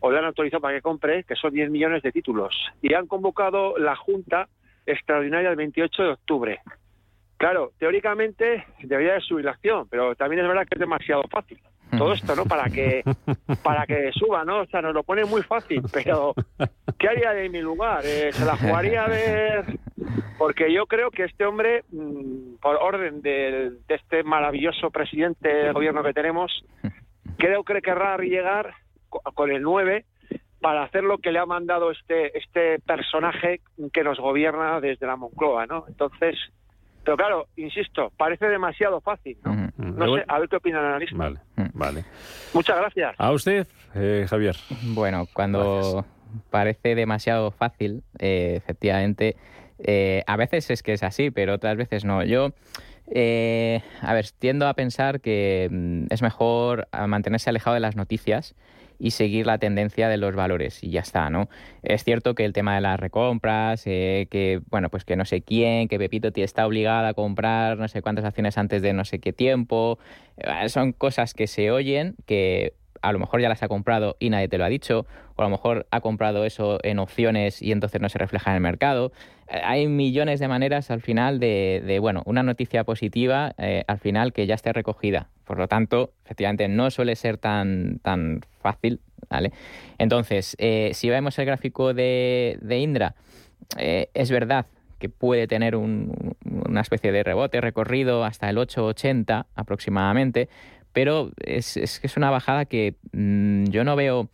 o 0.02 0.12
le 0.12 0.18
han 0.18 0.26
autorizado 0.26 0.62
para 0.62 0.76
que 0.76 0.82
compre, 0.82 1.24
que 1.24 1.36
son 1.36 1.54
10 1.54 1.70
millones 1.70 2.02
de 2.04 2.12
títulos. 2.12 2.56
Y 2.82 2.94
han 2.94 3.08
convocado 3.08 3.78
la 3.78 3.96
Junta 3.96 4.48
Extraordinaria 4.86 5.50
el 5.50 5.56
28 5.56 6.04
de 6.04 6.10
octubre. 6.10 6.60
Claro, 7.38 7.72
teóricamente 7.78 8.66
debería 8.82 9.14
de 9.14 9.22
subir 9.22 9.46
la 9.46 9.52
acción, 9.52 9.88
pero 9.90 10.16
también 10.16 10.42
es 10.42 10.48
verdad 10.48 10.66
que 10.68 10.76
es 10.76 10.80
demasiado 10.80 11.24
fácil. 11.30 11.60
todo 11.98 12.14
esto, 12.14 12.36
¿no? 12.36 12.46
Para 12.46 12.70
que 12.70 13.04
para 13.64 13.86
que 13.86 14.12
suba, 14.14 14.44
¿no? 14.46 14.62
O 14.62 14.66
sea, 14.66 14.82
nos 14.82 14.94
lo 14.94 15.04
pone 15.04 15.26
muy 15.26 15.42
fácil, 15.44 15.82
pero 15.94 16.34
¿qué 16.98 17.08
haría 17.08 17.32
de 17.32 17.50
mi 17.50 17.62
lugar? 17.62 18.02
Eh, 18.06 18.32
se 18.32 18.46
la 18.46 18.58
jugaría 18.58 19.06
a 19.06 19.10
ver 19.10 19.66
porque 20.40 20.74
yo 20.74 20.86
creo 20.86 21.12
que 21.12 21.26
este 21.26 21.46
hombre, 21.46 21.84
mm, 21.92 22.56
por 22.62 22.78
orden 22.78 23.22
de, 23.22 23.74
este 23.90 24.24
maravilloso 24.24 24.90
presidente 24.90 25.50
del 25.50 25.74
gobierno 25.74 26.02
que 26.02 26.14
tenemos, 26.14 26.64
creo 27.40 27.64
que 27.64 27.82
querrá 27.82 28.18
llegar 28.18 28.76
con 29.10 29.52
el 29.52 29.64
9 29.64 30.06
para 30.62 30.84
hacer 30.84 31.04
lo 31.04 31.18
que 31.18 31.32
le 31.32 31.40
ha 31.40 31.46
mandado 31.46 31.90
este 31.90 32.38
este 32.38 32.80
personaje 32.80 33.62
que 33.92 34.04
nos 34.04 34.20
gobierna 34.20 34.80
desde 34.82 35.08
la 35.08 35.16
Moncloa, 35.16 35.66
¿no? 35.66 35.86
Entonces, 35.88 36.36
pero 37.04 37.18
claro, 37.18 37.48
insisto, 37.56 38.12
parece 38.18 38.48
demasiado 38.48 39.02
fácil, 39.02 39.38
¿no? 39.44 39.72
No 39.78 40.16
sé, 40.16 40.24
a 40.28 40.40
ver 40.40 40.50
qué 40.50 40.58
opina 40.58 40.80
el 40.80 40.86
analista. 40.86 41.16
Vale, 41.16 41.40
vale. 41.74 42.04
Muchas 42.54 42.78
gracias. 42.78 43.16
A 43.18 43.32
usted, 43.32 43.66
eh, 43.96 44.26
Javier. 44.30 44.56
Bueno, 44.94 45.26
cuando 45.34 46.06
parece 46.50 46.94
demasiado 46.96 47.52
fácil, 47.52 48.04
eh, 48.20 48.56
efectivamente, 48.58 49.38
eh, 49.80 50.24
a 50.28 50.36
veces 50.36 50.70
es 50.70 50.84
que 50.84 50.94
es 50.94 51.04
así, 51.04 51.32
pero 51.32 51.54
otras 51.54 51.78
veces 51.78 52.04
no. 52.04 52.24
Yo, 52.24 52.50
a 53.12 54.14
ver, 54.14 54.26
tiendo 54.38 54.68
a 54.68 54.74
pensar 54.74 55.22
que 55.22 55.68
mm, 55.72 56.06
es 56.10 56.22
mejor 56.22 56.88
mantenerse 57.08 57.50
alejado 57.50 57.74
de 57.74 57.80
las 57.80 57.96
noticias 57.96 58.56
y 59.00 59.12
seguir 59.12 59.48
la 59.48 59.58
tendencia 59.58 60.10
de 60.10 60.18
los 60.18 60.36
valores 60.36 60.84
y 60.84 60.92
ya 60.92 61.00
está, 61.00 61.30
¿no? 61.30 61.50
Es 61.82 62.04
cierto 62.04 62.36
que 62.36 62.44
el 62.44 62.54
tema 62.54 62.76
de 62.76 62.82
las 62.82 63.00
recompras, 63.00 63.84
eh, 63.86 64.28
que, 64.30 64.62
bueno, 64.70 64.90
pues 64.90 65.06
que 65.06 65.16
no 65.16 65.24
sé 65.24 65.42
quién, 65.42 65.88
que 65.88 65.98
Pepito 65.98 66.30
está 66.36 66.68
obligada 66.68 67.10
a 67.10 67.14
comprar 67.14 67.78
no 67.78 67.88
sé 67.88 68.02
cuántas 68.02 68.26
acciones 68.26 68.58
antes 68.58 68.82
de 68.82 68.92
no 68.94 69.06
sé 69.06 69.20
qué 69.20 69.32
tiempo, 69.32 69.98
eh, 70.38 70.68
son 70.68 70.92
cosas 70.92 71.34
que 71.34 71.48
se 71.48 71.72
oyen, 71.72 72.16
que 72.26 72.74
a 73.02 73.12
lo 73.12 73.20
mejor 73.20 73.42
ya 73.42 73.50
las 73.50 73.64
ha 73.64 73.68
comprado 73.68 74.16
y 74.20 74.30
nadie 74.30 74.48
te 74.48 74.58
lo 74.58 74.66
ha 74.66 74.70
dicho, 74.70 75.06
o 75.36 75.42
a 75.42 75.46
lo 75.46 75.50
mejor 75.50 75.88
ha 75.92 76.02
comprado 76.02 76.46
eso 76.46 76.80
en 76.84 77.00
opciones 77.00 77.62
y 77.62 77.72
entonces 77.72 78.02
no 78.02 78.10
se 78.10 78.18
refleja 78.18 78.52
en 78.52 78.56
el 78.56 78.62
mercado. 78.62 79.12
Eh, 79.48 79.62
hay 79.64 79.88
millones 79.88 80.40
de 80.40 80.48
maneras 80.48 80.92
al 80.92 81.02
final 81.02 81.40
de, 81.40 81.98
bueno, 82.02 82.24
una 82.26 82.44
noticia 82.44 82.84
positiva 82.84 83.54
eh, 83.58 83.84
al 83.88 84.00
final 84.00 84.34
que 84.34 84.48
ya 84.48 84.56
esté 84.56 84.74
recogida. 84.74 85.30
Por 85.46 85.58
lo 85.58 85.68
tanto, 85.68 86.12
efectivamente, 86.26 86.68
no 86.68 86.92
suele 86.92 87.16
ser 87.16 87.38
tan, 87.38 88.00
tan 88.00 88.42
fácil. 88.62 89.00
¿vale? 89.30 89.52
Entonces, 89.98 90.56
eh, 90.60 90.92
si 90.94 91.10
vemos 91.10 91.38
el 91.40 91.46
gráfico 91.46 91.94
de, 91.94 92.58
Indra, 92.70 93.16
es 93.78 94.32
verdad 94.32 94.66
que 95.00 95.10
puede 95.10 95.48
tener 95.48 95.76
una 95.76 96.82
especie 96.82 97.12
de 97.12 97.24
rebote 97.24 97.62
recorrido 97.62 98.26
hasta 98.26 98.50
el 98.50 98.58
880 98.58 99.48
aproximadamente, 99.56 100.50
pero 100.94 101.32
es, 101.46 101.78
es, 101.78 102.00
es 102.04 102.18
una 102.18 102.30
bajada 102.30 102.66
que 102.66 102.96
mm, 103.12 103.66
yo 103.66 103.84
no 103.84 103.96
veo 103.96 104.30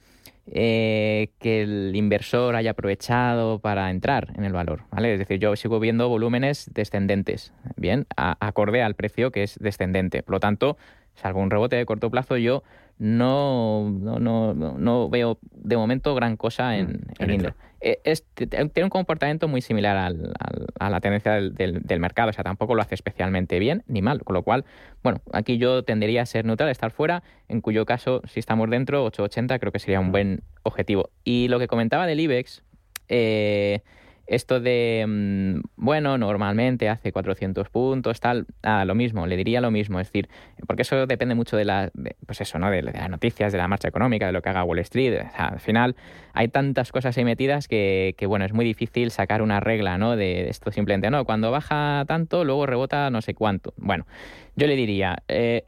eh, 0.47 1.31
que 1.39 1.63
el 1.63 1.95
inversor 1.95 2.55
haya 2.55 2.71
aprovechado 2.71 3.57
para 3.57 3.89
entrar 3.89 4.31
en 4.35 4.45
el 4.45 4.53
valor. 4.53 4.83
¿vale? 4.91 5.13
Es 5.13 5.19
decir, 5.19 5.39
yo 5.39 5.55
sigo 5.55 5.79
viendo 5.79 6.07
volúmenes 6.07 6.69
descendentes, 6.71 7.51
bien, 7.77 8.05
acorde 8.15 8.83
al 8.83 8.93
precio 8.93 9.31
que 9.31 9.41
es 9.41 9.57
descendente. 9.59 10.21
Por 10.21 10.33
lo 10.33 10.39
tanto, 10.39 10.77
salvo 11.15 11.39
un 11.39 11.49
rebote 11.49 11.77
de 11.77 11.85
corto 11.87 12.11
plazo, 12.11 12.37
yo 12.37 12.61
no, 12.99 13.89
no, 13.89 14.19
no, 14.19 14.53
no 14.53 15.09
veo 15.09 15.39
de 15.51 15.77
momento 15.77 16.13
gran 16.13 16.37
cosa 16.37 16.77
en, 16.77 17.05
mm, 17.19 17.23
en 17.23 17.53
eh, 17.87 18.15
tiene 18.47 18.83
un 18.83 18.89
comportamiento 18.89 19.47
muy 19.47 19.61
similar 19.61 19.95
al, 19.95 20.33
a 20.79 20.89
la 20.89 20.99
tendencia 21.01 21.33
del, 21.33 21.53
del, 21.53 21.99
mercado, 21.99 22.31
o 22.31 22.33
sea, 22.33 22.43
tampoco 22.43 22.73
lo 22.73 22.81
hace 22.81 22.95
especialmente 22.95 23.59
bien 23.59 23.83
ni 23.85 24.01
mal, 24.01 24.23
con 24.23 24.33
lo 24.33 24.41
cual, 24.41 24.65
bueno, 25.03 25.21
aquí 25.31 25.59
yo 25.59 25.83
tendería 25.83 26.23
a 26.23 26.25
ser 26.25 26.45
neutral, 26.45 26.69
estar 26.69 26.89
fuera, 26.89 27.21
en 27.47 27.61
cuyo 27.61 27.85
caso, 27.85 28.21
si 28.25 28.39
estamos 28.39 28.71
dentro, 28.71 29.05
880 29.05 29.59
creo 29.59 29.71
que 29.71 29.77
sería 29.77 29.99
un 29.99 30.11
buen 30.11 30.41
objetivo. 30.63 31.11
Y 31.23 31.47
lo 31.47 31.59
que 31.59 31.67
comentaba 31.67 32.07
del 32.07 32.19
IBEX, 32.21 32.63
eh, 33.07 33.81
esto 34.27 34.59
de, 34.59 35.05
mm, 35.07 35.61
bueno, 35.75 36.17
normalmente 36.17 36.89
hace 36.89 37.11
400 37.11 37.69
puntos, 37.69 38.19
tal, 38.19 38.47
nada, 38.63 38.85
lo 38.85 38.95
mismo, 38.95 39.27
le 39.27 39.37
diría 39.37 39.61
lo 39.61 39.71
mismo, 39.71 39.99
es 39.99 40.07
decir, 40.07 40.29
porque 40.67 40.81
eso 40.81 41.05
depende 41.05 41.35
mucho 41.35 41.57
de, 41.57 41.65
la, 41.65 41.91
pues 42.25 42.41
eso, 42.41 42.57
¿no? 42.59 42.69
De, 42.69 42.81
las 42.81 43.09
noticias, 43.09 43.51
de 43.51 43.57
la 43.57 43.67
marcha 43.67 43.87
económica, 43.87 44.25
de 44.25 44.31
lo 44.31 44.41
que 44.41 44.49
haga 44.49 44.63
Wall 44.63 44.79
Street, 44.79 45.21
al 45.37 45.59
final 45.59 45.95
hay 46.33 46.47
tantas 46.47 46.91
cosas 46.91 47.17
ahí 47.17 47.25
metidas 47.25 47.67
que, 47.67 48.15
que, 48.17 48.25
bueno, 48.25 48.45
es 48.45 48.53
muy 48.53 48.65
difícil 48.65 49.11
sacar 49.11 49.41
una 49.41 49.59
regla, 49.59 49.97
¿no? 49.97 50.15
De 50.15 50.49
esto 50.49 50.71
simplemente, 50.71 51.09
no, 51.09 51.25
cuando 51.25 51.51
baja 51.51 52.03
tanto, 52.07 52.43
luego 52.43 52.65
rebota 52.65 53.09
no 53.09 53.21
sé 53.21 53.33
cuánto. 53.33 53.73
Bueno, 53.77 54.05
yo 54.55 54.67
le 54.67 54.75
diría, 54.75 55.17
eh, 55.27 55.65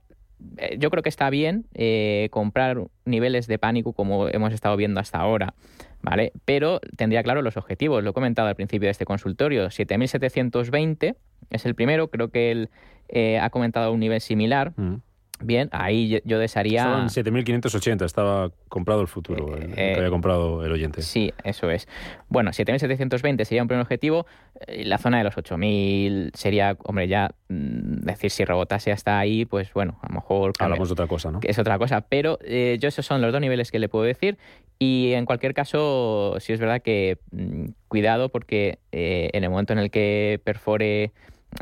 eh, 0.57 0.77
yo 0.79 0.89
creo 0.89 1.03
que 1.03 1.09
está 1.09 1.29
bien 1.29 1.65
eh, 1.73 2.29
comprar 2.31 2.83
niveles 3.05 3.47
de 3.47 3.57
pánico 3.57 3.93
como 3.93 4.27
hemos 4.27 4.53
estado 4.53 4.75
viendo 4.77 4.99
hasta 4.99 5.19
ahora. 5.19 5.53
¿Vale? 6.01 6.31
Pero 6.45 6.79
tendría 6.95 7.23
claro 7.23 7.41
los 7.41 7.57
objetivos, 7.57 8.03
lo 8.03 8.11
he 8.11 8.13
comentado 8.13 8.47
al 8.47 8.55
principio 8.55 8.87
de 8.87 8.91
este 8.91 9.05
consultorio, 9.05 9.67
7.720 9.67 11.15
es 11.49 11.65
el 11.65 11.75
primero, 11.75 12.09
creo 12.09 12.29
que 12.29 12.51
él 12.51 12.69
eh, 13.09 13.39
ha 13.39 13.49
comentado 13.49 13.91
un 13.91 13.99
nivel 13.99 14.21
similar. 14.21 14.73
Mm. 14.75 14.95
Bien, 15.39 15.69
ahí 15.71 16.21
yo, 16.25 16.39
desearía... 16.39 16.81
Estaban 16.81 17.07
7.580, 17.43 18.05
estaba 18.05 18.51
comprado 18.69 19.01
el 19.01 19.07
futuro, 19.07 19.55
eh, 19.55 19.71
que 19.75 19.95
había 19.95 20.09
comprado 20.09 20.65
el 20.65 20.71
oyente. 20.71 21.03
Sí, 21.03 21.31
eso 21.43 21.69
es. 21.69 21.87
Bueno, 22.27 22.51
7.720 22.51 23.43
sería 23.43 23.61
un 23.61 23.67
primer 23.67 23.83
objetivo. 23.83 24.25
Eh, 24.65 24.83
la 24.85 24.97
zona 24.97 25.19
de 25.19 25.25
los 25.25 25.35
8.000 25.35 26.31
sería, 26.33 26.75
hombre, 26.83 27.07
ya 27.07 27.29
mm, 27.49 28.05
decir 28.05 28.31
si 28.31 28.45
rebotase 28.45 28.91
hasta 28.91 29.19
ahí, 29.19 29.45
pues 29.45 29.71
bueno, 29.73 29.99
a 30.01 30.07
lo 30.07 30.15
mejor... 30.15 30.53
Hablamos 30.59 30.89
de 30.89 30.93
otra 30.93 31.07
cosa, 31.07 31.29
¿no? 31.31 31.39
Es 31.43 31.59
otra 31.59 31.77
cosa, 31.77 32.01
pero 32.01 32.39
eh, 32.43 32.77
yo 32.79 32.87
esos 32.87 33.05
son 33.05 33.21
los 33.21 33.31
dos 33.31 33.41
niveles 33.41 33.69
que 33.69 33.77
le 33.77 33.89
puedo 33.89 34.05
decir. 34.05 34.37
Y 34.79 35.13
en 35.13 35.25
cualquier 35.25 35.53
caso, 35.53 36.37
sí 36.39 36.51
es 36.53 36.59
verdad 36.59 36.81
que 36.81 37.19
mm, 37.31 37.65
cuidado 37.87 38.29
porque 38.29 38.79
en 38.91 39.43
el 39.43 39.49
momento 39.51 39.73
en 39.73 39.79
el 39.79 39.91
que 39.91 40.41
perfore 40.43 41.11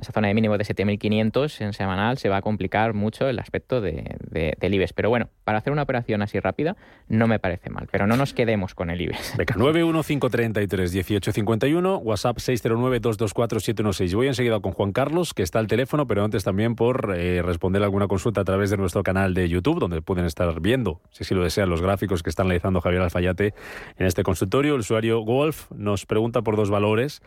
esa 0.01 0.11
zona 0.11 0.27
de 0.27 0.33
mínimo 0.33 0.57
de 0.57 0.65
7.500 0.65 1.61
en 1.61 1.71
semanal 1.73 2.17
se 2.17 2.27
va 2.29 2.37
a 2.37 2.41
complicar 2.41 2.93
mucho 2.93 3.27
el 3.27 3.37
aspecto 3.39 3.81
de, 3.81 4.15
del 4.29 4.73
IBEX. 4.73 4.93
Pero 4.93 5.09
bueno, 5.09 5.27
para 5.43 5.57
hacer 5.59 5.73
una 5.73 5.81
operación 5.83 6.21
así 6.21 6.39
rápida 6.39 6.77
no 7.07 7.27
me 7.27 7.37
parece 7.39 7.69
mal, 7.69 7.87
pero 7.91 8.07
no 8.07 8.15
nos 8.17 8.33
quedemos 8.33 8.73
con 8.75 8.89
el 8.89 8.99
IBEX. 9.01 9.37
Beca 9.37 9.55
915331851, 9.55 12.01
WhatsApp 12.01 12.37
609224716. 12.37 14.15
Voy 14.15 14.27
enseguida 14.27 14.59
con 14.59 14.73
Juan 14.73 14.91
Carlos, 14.91 15.33
que 15.33 15.43
está 15.43 15.59
al 15.59 15.67
teléfono, 15.67 16.07
pero 16.07 16.23
antes 16.23 16.43
también 16.43 16.75
por 16.75 17.13
eh, 17.15 17.41
responder 17.41 17.81
alguna 17.83 18.07
consulta 18.07 18.41
a 18.41 18.45
través 18.45 18.69
de 18.69 18.77
nuestro 18.77 19.03
canal 19.03 19.33
de 19.33 19.49
YouTube, 19.49 19.79
donde 19.79 20.01
pueden 20.01 20.25
estar 20.25 20.61
viendo, 20.61 21.01
si 21.11 21.23
así 21.23 21.35
lo 21.35 21.43
desean, 21.43 21.69
los 21.69 21.81
gráficos 21.81 22.23
que 22.23 22.29
está 22.29 22.43
analizando 22.43 22.81
Javier 22.81 23.03
Alfayate 23.03 23.53
en 23.97 24.05
este 24.05 24.23
consultorio. 24.23 24.73
El 24.73 24.81
usuario 24.81 25.21
Golf 25.21 25.71
nos 25.71 26.05
pregunta 26.05 26.41
por 26.41 26.57
dos 26.57 26.69
valores. 26.69 27.21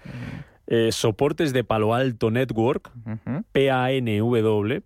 Eh, 0.71 0.93
soportes 0.93 1.55
de 1.55 1.65
Palo 1.65 1.95
Alto 1.95 2.31
Network, 2.31 2.93
PANW, 3.53 4.83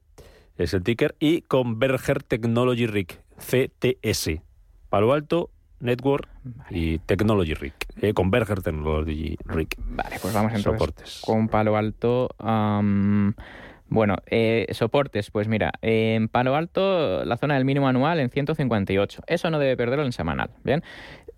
es 0.56 0.74
el 0.74 0.82
ticker, 0.84 1.16
y 1.18 1.42
Converger 1.42 2.22
Technology 2.22 2.86
RIC, 2.86 3.20
CTS. 3.38 4.42
Palo 4.88 5.12
Alto 5.12 5.50
Network 5.80 6.28
y 6.70 6.98
Technology 7.00 7.54
RIC. 7.54 7.74
Eh, 8.00 8.14
Converger 8.14 8.62
Technology 8.62 9.36
RIC. 9.44 9.76
Vale, 9.78 10.16
pues 10.22 10.32
vamos 10.32 10.52
entonces 10.54 10.78
soportes. 10.78 11.20
con 11.24 11.48
Palo 11.48 11.76
Alto. 11.76 12.28
bueno, 13.88 14.16
eh, 14.26 14.66
soportes, 14.70 15.30
pues 15.30 15.48
mira, 15.48 15.72
en 15.82 16.28
Palo 16.28 16.54
Alto 16.54 17.24
la 17.24 17.36
zona 17.36 17.54
del 17.54 17.64
mínimo 17.64 17.88
anual 17.88 18.20
en 18.20 18.30
158. 18.30 19.22
Eso 19.26 19.50
no 19.50 19.58
debe 19.58 19.76
perderlo 19.76 20.04
en 20.04 20.12
semanal, 20.12 20.50
¿bien? 20.62 20.84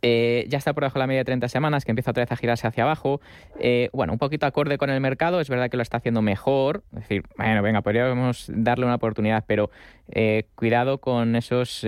Eh, 0.03 0.47
ya 0.49 0.59
está 0.59 0.75
por 0.75 0.83
debajo 0.83 0.99
de 0.99 1.01
la 1.01 1.07
media 1.07 1.21
de 1.21 1.25
30 1.25 1.49
semanas, 1.49 1.85
que 1.85 1.93
empieza 1.93 2.11
otra 2.11 2.23
vez 2.25 2.33
a 2.33 2.37
girarse 2.37 2.67
hacia 2.67 2.85
abajo. 2.85 3.21
Eh, 3.59 3.89
bueno, 3.93 4.13
un 4.13 4.19
poquito 4.19 4.47
acorde 4.47 4.77
con 4.79 4.91
el 4.91 5.01
mercado, 5.01 5.41
es 5.41 5.49
verdad 5.49 5.71
que 5.71 5.77
lo 5.77 5.83
está 5.83 5.97
haciendo 5.97 6.23
mejor. 6.23 6.85
Es 6.93 7.01
decir, 7.01 7.23
bueno, 7.37 7.63
venga, 7.63 7.81
podríamos 7.83 8.51
darle 8.55 8.85
una 8.85 8.97
oportunidad, 8.97 9.45
pero 9.47 9.71
eh, 10.09 10.45
cuidado 10.55 10.99
con 10.99 11.37
esos, 11.37 11.81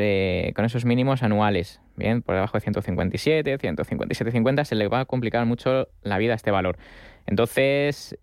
con 0.54 0.64
esos 0.64 0.84
mínimos 0.84 1.22
anuales. 1.22 1.80
Bien, 1.96 2.22
por 2.22 2.34
debajo 2.34 2.56
de 2.56 2.60
157, 2.60 3.58
157, 3.58 4.30
50, 4.30 4.64
se 4.64 4.74
le 4.74 4.88
va 4.88 5.00
a 5.00 5.04
complicar 5.06 5.46
mucho 5.46 5.88
la 6.02 6.18
vida 6.18 6.32
a 6.32 6.36
este 6.36 6.50
valor. 6.50 6.78
Entonces, 7.26 8.16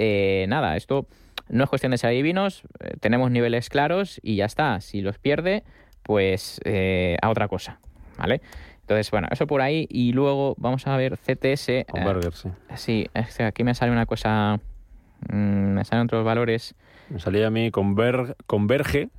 nada, 0.48 0.76
esto 0.76 1.08
no 1.50 1.64
es 1.64 1.70
cuestión 1.70 1.92
de 1.92 1.98
ser 1.98 2.10
adivinos, 2.10 2.64
tenemos 3.00 3.32
niveles 3.32 3.70
claros 3.70 4.20
y 4.24 4.36
ya 4.36 4.46
está. 4.46 4.80
Si 4.80 5.02
los 5.02 5.18
pierde, 5.18 5.64
pues 6.04 6.62
a 7.22 7.30
otra 7.30 7.48
cosa, 7.48 7.80
¿vale? 8.18 8.42
Entonces, 8.84 9.10
bueno, 9.12 9.28
eso 9.32 9.48
por 9.48 9.62
ahí. 9.62 9.88
Y 9.90 10.12
luego 10.12 10.56
vamos 10.58 10.86
a 10.88 10.98
ver 10.98 11.18
CTS. 11.18 11.70
Eh, 11.70 11.86
Converger, 11.90 12.34
sí. 12.34 12.50
Sí, 12.76 13.08
aquí 13.40 13.64
me 13.64 13.74
sale 13.76 13.92
una 13.92 14.06
cosa. 14.06 14.60
Mm, 15.32 15.74
me 15.74 15.86
salen 15.86 16.06
otros 16.06 16.26
valores. 16.26 16.76
Me 17.10 17.20
salía 17.20 17.48
a 17.48 17.50
mí 17.50 17.72
Converge 17.72 19.10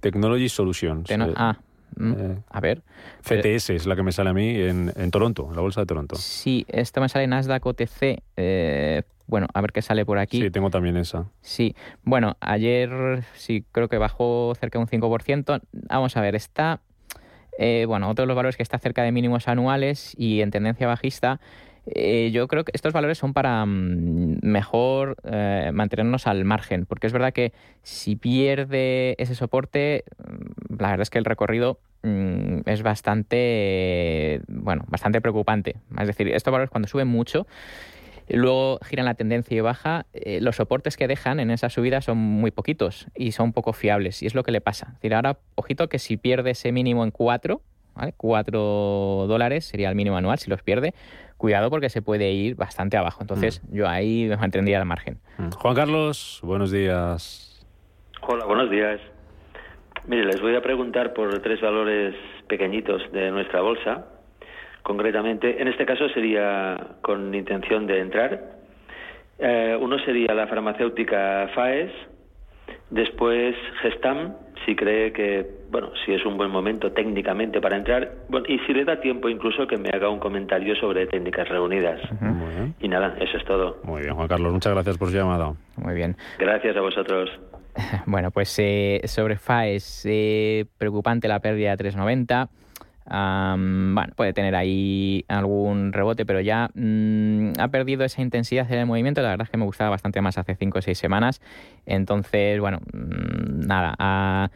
Technology 0.00 0.48
Solutions. 0.48 1.08
ah, 1.36 1.58
Mm, 1.96 2.12
eh, 2.18 2.42
a 2.50 2.60
ver. 2.60 2.82
CTS 3.22 3.70
es 3.74 3.86
la 3.86 3.96
que 3.96 4.02
me 4.02 4.12
sale 4.12 4.30
a 4.30 4.34
mí 4.34 4.54
en, 4.60 5.10
Toronto, 5.10 5.46
en 5.48 5.56
la 5.56 5.62
bolsa 5.62 5.80
de 5.80 5.86
Toronto. 5.86 6.16
Sí, 6.16 6.66
esto 6.68 7.00
me 7.00 7.08
sale 7.08 7.26
Nasdaq 7.26 7.64
OTC. 7.64 8.22
Eh, 8.36 9.02
bueno, 9.26 9.46
a 9.54 9.60
ver 9.60 9.72
qué 9.72 9.82
sale 9.82 10.04
por 10.04 10.18
aquí. 10.18 10.40
Sí, 10.40 10.50
tengo 10.50 10.70
también 10.70 10.96
esa. 10.96 11.30
Sí, 11.40 11.74
bueno, 12.02 12.36
ayer 12.40 13.24
sí 13.34 13.64
creo 13.72 13.88
que 13.88 13.98
bajó 13.98 14.52
cerca 14.58 14.78
de 14.78 14.84
un 14.84 14.88
5%. 14.88 15.60
Vamos 15.88 16.16
a 16.16 16.20
ver, 16.20 16.34
está... 16.34 16.80
Eh, 17.58 17.84
bueno, 17.86 18.08
otro 18.08 18.24
de 18.24 18.26
los 18.26 18.36
valores 18.36 18.56
que 18.56 18.62
está 18.62 18.78
cerca 18.78 19.02
de 19.02 19.12
mínimos 19.12 19.48
anuales 19.48 20.14
y 20.18 20.40
en 20.42 20.50
tendencia 20.50 20.86
bajista 20.86 21.40
eh, 21.86 22.30
yo 22.32 22.48
creo 22.48 22.64
que 22.64 22.72
estos 22.74 22.92
valores 22.92 23.16
son 23.16 23.32
para 23.32 23.64
mm, 23.64 24.40
mejor 24.42 25.16
eh, 25.24 25.70
mantenernos 25.72 26.26
al 26.26 26.44
margen, 26.44 26.84
porque 26.84 27.06
es 27.06 27.12
verdad 27.12 27.32
que 27.32 27.52
si 27.82 28.16
pierde 28.16 29.14
ese 29.18 29.34
soporte, 29.36 30.04
mm, 30.18 30.80
la 30.80 30.90
verdad 30.90 31.02
es 31.02 31.10
que 31.10 31.18
el 31.18 31.24
recorrido 31.24 31.78
mm, 32.02 32.60
es 32.66 32.82
bastante, 32.82 34.40
bueno, 34.48 34.84
bastante 34.88 35.20
preocupante. 35.20 35.76
Es 36.00 36.08
decir, 36.08 36.28
estos 36.28 36.50
valores 36.50 36.70
cuando 36.70 36.88
suben 36.88 37.08
mucho, 37.08 37.46
luego 38.28 38.78
giran 38.84 39.06
la 39.06 39.14
tendencia 39.14 39.56
y 39.56 39.60
baja, 39.60 40.06
eh, 40.12 40.40
los 40.40 40.56
soportes 40.56 40.96
que 40.96 41.06
dejan 41.06 41.40
en 41.40 41.50
esa 41.50 41.70
subida 41.70 42.00
son 42.00 42.18
muy 42.18 42.50
poquitos 42.50 43.06
y 43.14 43.32
son 43.32 43.52
poco 43.52 43.72
fiables, 43.72 44.22
y 44.22 44.26
es 44.26 44.34
lo 44.34 44.42
que 44.42 44.52
le 44.52 44.60
pasa. 44.60 44.86
Es 44.88 44.94
decir, 44.94 45.14
ahora, 45.14 45.38
ojito 45.54 45.88
que 45.88 45.98
si 45.98 46.16
pierde 46.16 46.50
ese 46.50 46.72
mínimo 46.72 47.04
en 47.04 47.10
4, 47.10 47.60
¿vale? 47.94 48.14
4 48.16 49.26
dólares 49.28 49.64
sería 49.64 49.88
el 49.88 49.94
mínimo 49.94 50.16
anual, 50.16 50.38
si 50.38 50.50
los 50.50 50.62
pierde, 50.62 50.94
cuidado 51.36 51.70
porque 51.70 51.88
se 51.88 52.02
puede 52.02 52.32
ir 52.32 52.56
bastante 52.56 52.96
abajo. 52.96 53.18
Entonces, 53.22 53.62
mm. 53.62 53.76
yo 53.76 53.88
ahí 53.88 54.26
me 54.28 54.36
mantendría 54.36 54.78
al 54.78 54.86
margen. 54.86 55.18
Mm. 55.38 55.50
Juan 55.50 55.74
Carlos, 55.74 56.40
buenos 56.42 56.70
días. 56.70 57.64
Hola, 58.22 58.44
buenos 58.44 58.70
días. 58.70 59.00
Mire, 60.06 60.24
les 60.24 60.40
voy 60.40 60.54
a 60.54 60.62
preguntar 60.62 61.12
por 61.12 61.40
tres 61.40 61.60
valores 61.60 62.14
pequeñitos 62.48 63.02
de 63.12 63.30
nuestra 63.30 63.60
bolsa. 63.60 64.06
Concretamente, 64.86 65.60
en 65.60 65.66
este 65.66 65.84
caso 65.84 66.08
sería 66.10 66.76
con 67.02 67.34
intención 67.34 67.88
de 67.88 67.98
entrar. 67.98 68.40
Eh, 69.36 69.76
uno 69.80 69.98
sería 69.98 70.32
la 70.32 70.46
farmacéutica 70.46 71.48
FAES, 71.56 71.90
después 72.90 73.56
Gestam, 73.82 74.34
si 74.64 74.76
cree 74.76 75.12
que, 75.12 75.44
bueno, 75.72 75.90
si 76.04 76.14
es 76.14 76.24
un 76.24 76.36
buen 76.36 76.52
momento 76.52 76.92
técnicamente 76.92 77.60
para 77.60 77.76
entrar, 77.76 78.12
bueno, 78.28 78.46
y 78.48 78.60
si 78.60 78.74
le 78.74 78.84
da 78.84 79.00
tiempo 79.00 79.28
incluso 79.28 79.66
que 79.66 79.76
me 79.76 79.88
haga 79.88 80.08
un 80.08 80.20
comentario 80.20 80.76
sobre 80.76 81.08
técnicas 81.08 81.48
reunidas. 81.48 82.00
Y 82.78 82.86
nada, 82.86 83.16
eso 83.20 83.38
es 83.38 83.44
todo. 83.44 83.80
Muy 83.82 84.02
bien, 84.02 84.14
Juan 84.14 84.28
Carlos, 84.28 84.52
muchas 84.52 84.72
gracias 84.72 84.96
por 84.98 85.08
su 85.08 85.16
llamada. 85.16 85.52
Muy 85.78 85.94
bien. 85.94 86.14
Gracias 86.38 86.76
a 86.76 86.80
vosotros. 86.80 87.28
Bueno, 88.06 88.30
pues 88.30 88.56
eh, 88.60 89.00
sobre 89.04 89.36
FAES, 89.36 90.06
eh, 90.08 90.64
preocupante 90.78 91.26
la 91.26 91.40
pérdida 91.40 91.72
de 91.72 91.76
390 91.76 92.48
bueno, 93.08 94.12
puede 94.16 94.32
tener 94.32 94.54
ahí 94.54 95.24
algún 95.28 95.92
rebote, 95.92 96.26
pero 96.26 96.40
ya 96.40 96.70
mm, 96.74 97.52
ha 97.58 97.68
perdido 97.68 98.04
esa 98.04 98.22
intensidad 98.22 98.70
en 98.72 98.80
el 98.80 98.86
movimiento. 98.86 99.22
La 99.22 99.30
verdad 99.30 99.44
es 99.46 99.50
que 99.50 99.56
me 99.56 99.64
gustaba 99.64 99.90
bastante 99.90 100.20
más 100.20 100.38
hace 100.38 100.54
5 100.54 100.78
o 100.78 100.82
6 100.82 100.98
semanas. 100.98 101.40
Entonces, 101.86 102.60
bueno, 102.60 102.80
mm, 102.92 103.66
nada, 103.66 104.50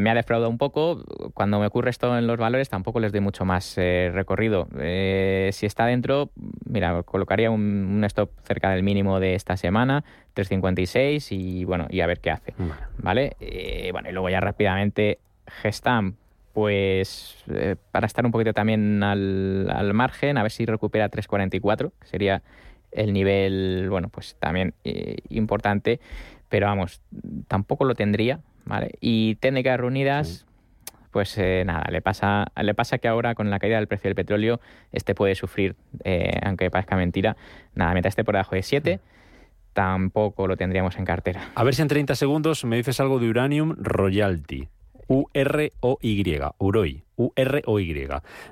me 0.00 0.10
ha 0.10 0.14
defraudado 0.14 0.50
un 0.50 0.58
poco. 0.58 1.02
Cuando 1.34 1.58
me 1.58 1.66
ocurre 1.66 1.90
esto 1.90 2.16
en 2.16 2.26
los 2.26 2.38
valores, 2.38 2.68
tampoco 2.68 3.00
les 3.00 3.12
doy 3.12 3.20
mucho 3.20 3.44
más 3.44 3.76
eh, 3.78 4.10
recorrido. 4.12 4.68
Eh, 4.78 5.50
si 5.52 5.66
está 5.66 5.86
dentro, 5.86 6.30
mira, 6.66 7.02
colocaría 7.02 7.50
un, 7.50 8.02
stop 8.04 8.30
cerca 8.44 8.70
del 8.70 8.82
mínimo 8.82 9.20
de 9.20 9.34
esta 9.34 9.56
semana, 9.56 10.04
3.56, 10.34 11.28
y 11.30 11.64
bueno, 11.64 11.86
y 11.88 12.00
a 12.00 12.06
ver 12.06 12.20
qué 12.20 12.30
hace. 12.30 12.54
¿Vale? 12.98 13.36
Eh, 13.40 13.88
bueno, 13.92 14.10
y 14.10 14.12
luego 14.12 14.28
ya 14.28 14.40
rápidamente, 14.40 15.18
Gestam 15.62 16.14
pues 16.52 17.36
eh, 17.52 17.76
para 17.90 18.06
estar 18.06 18.24
un 18.24 18.32
poquito 18.32 18.52
también 18.52 19.02
al, 19.02 19.90
margen, 19.94 20.38
a 20.38 20.42
ver 20.42 20.50
si 20.50 20.66
recupera 20.66 21.10
3.44, 21.10 21.92
que 22.00 22.06
sería 22.06 22.42
el 22.90 23.12
nivel, 23.12 23.88
bueno, 23.88 24.08
pues 24.08 24.36
también 24.38 24.74
eh, 24.84 25.18
importante, 25.28 26.00
pero 26.48 26.66
vamos, 26.66 27.00
tampoco 27.46 27.84
lo 27.84 27.94
tendría, 27.94 28.40
¿vale? 28.64 28.92
Y 29.00 29.36
técnicas 29.36 29.78
reunidas, 29.78 30.46
pues 31.12 31.38
eh, 31.38 31.62
nada, 31.64 31.86
le 31.90 32.02
pasa, 32.02 32.46
le 32.60 32.74
pasa 32.74 32.98
que 32.98 33.06
ahora 33.06 33.34
con 33.34 33.48
la 33.50 33.60
caída 33.60 33.76
del 33.76 33.86
precio 33.86 34.08
del 34.08 34.16
petróleo, 34.16 34.60
este 34.90 35.14
puede 35.14 35.36
sufrir, 35.36 35.76
aunque 36.42 36.70
parezca 36.70 36.96
mentira, 36.96 37.36
nada, 37.74 37.92
mientras 37.92 38.12
esté 38.12 38.24
por 38.24 38.34
debajo 38.34 38.56
de 38.56 38.62
7, 38.62 39.00
tampoco 39.72 40.48
lo 40.48 40.56
tendríamos 40.56 40.96
en 40.96 41.04
cartera. 41.04 41.52
A 41.54 41.62
ver 41.62 41.76
si 41.76 41.82
en 41.82 41.88
30 41.88 42.16
segundos 42.16 42.64
me 42.64 42.76
dices 42.76 42.98
algo 42.98 43.20
de 43.20 43.28
Uranium 43.28 43.76
Royalty. 43.78 44.68
U-R-O-Y, 45.10 46.40
Uroi, 46.58 47.02
U-R-O-Y. 47.16 48.08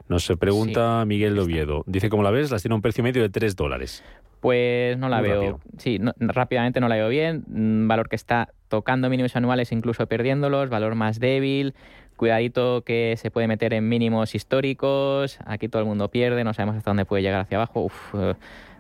Nos 0.09 0.33
pregunta 0.41 1.05
Miguel 1.07 1.39
Oviedo. 1.39 1.85
Dice, 1.87 2.11
¿cómo 2.11 2.25
la 2.25 2.33
ves? 2.33 2.51
Las 2.51 2.63
tiene 2.63 2.75
un 2.75 2.83
precio 2.83 3.05
medio 3.05 3.23
de 3.23 3.29
3 3.29 3.55
dólares. 3.55 4.03
Pues 4.41 4.99
no 4.99 5.09
la 5.09 5.21
veo. 5.21 5.61
Sí, 5.77 6.01
rápidamente 6.19 6.81
no 6.81 6.89
la 6.89 6.97
veo 6.97 7.09
bien. 7.11 7.45
Valor 7.87 8.09
que 8.09 8.17
está 8.17 8.49
tocando 8.67 9.09
mínimos 9.09 9.37
anuales, 9.37 9.71
incluso 9.71 10.09
perdiéndolos. 10.09 10.69
Valor 10.69 10.97
más 10.97 11.21
débil. 11.21 11.75
Cuidadito 12.17 12.83
que 12.83 13.15
se 13.19 13.31
puede 13.31 13.47
meter 13.47 13.73
en 13.73 13.89
mínimos 13.89 14.35
históricos. 14.35 15.39
Aquí 15.47 15.69
todo 15.69 15.83
el 15.83 15.87
mundo 15.87 16.09
pierde. 16.09 16.43
No 16.43 16.55
sabemos 16.55 16.75
hasta 16.75 16.91
dónde 16.91 17.05
puede 17.05 17.23
llegar 17.23 17.43
hacia 17.43 17.59
abajo. 17.59 17.83
Uf, 17.83 18.15
eh, 18.17 18.35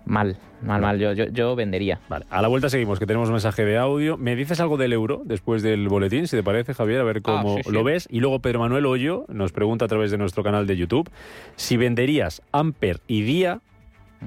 Mal, 0.08 0.38
mal, 0.62 0.80
mal. 0.80 0.98
Yo, 0.98 1.12
yo, 1.12 1.54
vendería. 1.54 2.00
Vale, 2.08 2.24
a 2.30 2.40
la 2.40 2.48
vuelta 2.48 2.70
seguimos, 2.70 2.98
que 2.98 3.06
tenemos 3.06 3.28
un 3.28 3.34
mensaje 3.34 3.66
de 3.66 3.76
audio. 3.76 4.16
¿Me 4.16 4.34
dices 4.36 4.58
algo 4.58 4.78
del 4.78 4.94
euro 4.94 5.20
después 5.24 5.62
del 5.62 5.86
boletín, 5.88 6.26
si 6.26 6.36
te 6.36 6.42
parece, 6.42 6.72
Javier? 6.72 7.00
A 7.00 7.04
ver 7.04 7.20
cómo 7.20 7.56
ah, 7.58 7.70
lo 7.70 7.84
ves. 7.84 8.08
Y 8.10 8.20
luego 8.20 8.40
Pedro 8.40 8.60
Manuel 8.60 8.86
Hoyo 8.86 9.26
nos 9.28 9.52
pregunta 9.52 9.84
a 9.84 9.88
través 9.88 10.10
de 10.10 10.16
nuestro 10.16 10.42
canal 10.42 10.66
de 10.66 10.78
YouTube 10.78 11.10
si 11.56 11.76
venderías 11.76 12.40
Amper 12.52 13.00
y 13.06 13.20
Día 13.20 13.60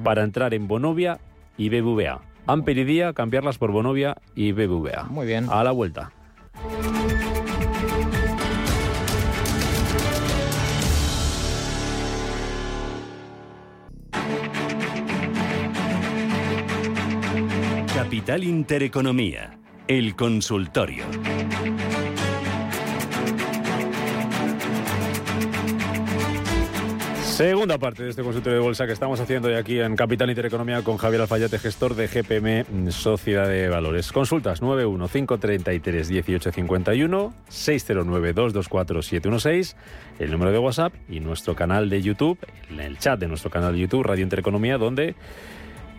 para 0.03 0.23
entrar 0.23 0.53
en 0.53 0.67
Bonovia 0.67 1.19
y 1.57 1.69
BBVA. 1.69 2.21
Amper 2.45 2.77
y 2.77 2.83
Día, 2.83 3.13
cambiarlas 3.13 3.57
por 3.57 3.71
Bonovia 3.71 4.17
y 4.35 4.51
BBVA. 4.51 5.05
Muy 5.09 5.25
bien. 5.25 5.47
A 5.49 5.63
la 5.63 5.71
vuelta. 5.71 6.11
Capital 18.21 18.43
Intereconomía, 18.43 19.57
el 19.88 20.15
consultorio. 20.15 21.05
Segunda 27.23 27.79
parte 27.79 28.03
de 28.03 28.12
este 28.12 28.21
consultorio 28.21 28.60
de 28.60 28.63
bolsa 28.63 28.86
que 28.86 28.93
estamos 28.93 29.19
haciendo 29.19 29.47
hoy 29.47 29.55
aquí 29.55 29.79
en 29.79 29.95
Capital 29.95 30.29
Intereconomía 30.29 30.84
con 30.84 30.97
Javier 30.97 31.21
Alfayate, 31.21 31.57
gestor 31.57 31.95
de 31.95 32.07
GPM 32.07 32.91
Sociedad 32.91 33.47
de 33.47 33.69
Valores. 33.69 34.12
Consultas 34.12 34.62
915331851, 34.62 37.34
609224716, 37.49 39.75
el 40.19 40.29
número 40.29 40.51
de 40.51 40.60
WhatsApp 40.60 40.93
y 41.10 41.21
nuestro 41.21 41.55
canal 41.55 41.89
de 41.89 42.03
YouTube, 42.03 42.38
en 42.69 42.81
el 42.81 42.99
chat 42.99 43.19
de 43.19 43.27
nuestro 43.27 43.49
canal 43.49 43.73
de 43.73 43.79
YouTube, 43.79 44.03
Radio 44.03 44.21
Intereconomía, 44.21 44.77
donde 44.77 45.15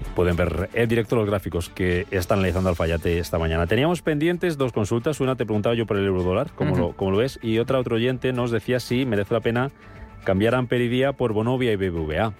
pueden 0.02 0.36
ver 0.36 0.70
en 0.74 0.88
directo 0.88 1.16
los 1.16 1.26
gráficos 1.26 1.68
que 1.68 2.06
están 2.10 2.38
analizando 2.38 2.68
Alfayate 2.70 3.18
esta 3.18 3.38
mañana. 3.38 3.66
Teníamos 3.66 4.02
pendientes 4.02 4.58
dos 4.58 4.72
consultas. 4.72 5.20
Una 5.20 5.36
te 5.36 5.44
preguntaba 5.44 5.74
yo 5.74 5.86
por 5.86 5.96
el 5.96 6.06
euro 6.06 6.22
dólar, 6.22 6.50
como, 6.54 6.76
lo, 6.76 6.94
lo 6.98 7.16
ves, 7.16 7.38
y 7.42 7.58
otra 7.58 7.78
otro 7.78 7.96
oyente 7.96 8.32
nos 8.32 8.50
decía 8.50 8.80
si 8.80 9.06
merece 9.06 9.34
la 9.34 9.40
pena 9.40 9.70
cambiar 10.24 10.54
Amperidía 10.54 11.12
por 11.12 11.32
Bonovia 11.32 11.72
y 11.72 11.76
BBVA. 11.76 12.32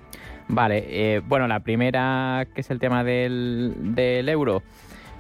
Vale, 0.49 0.85
eh, 0.89 1.23
bueno, 1.27 1.49
la 1.49 1.61
primera, 1.61 2.47
que 2.55 2.61
es 2.61 2.71
el 2.71 2.79
tema 2.79 3.05
del, 3.05 3.75
del 3.95 4.29
euro. 4.29 4.63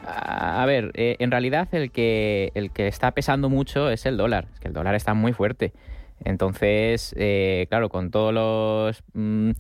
A 0.04 0.64
ver, 0.66 0.90
eh, 0.94 1.16
en 1.20 1.30
realidad 1.30 1.68
el 1.72 1.92
que, 1.92 2.50
el 2.54 2.72
que 2.72 2.88
está 2.88 3.12
pesando 3.12 3.48
mucho 3.48 3.88
es 3.88 4.04
el 4.04 4.16
dólar. 4.16 4.48
Es 4.52 4.60
que 4.60 4.68
el 4.68 4.74
dólar 4.74 4.94
está 4.94 5.14
muy 5.14 5.32
fuerte. 5.32 5.72
Entonces, 6.24 7.14
eh, 7.16 7.66
claro, 7.68 7.88
con 7.88 8.10
todos 8.10 8.32
los 8.34 9.02
mm, 9.14 9.50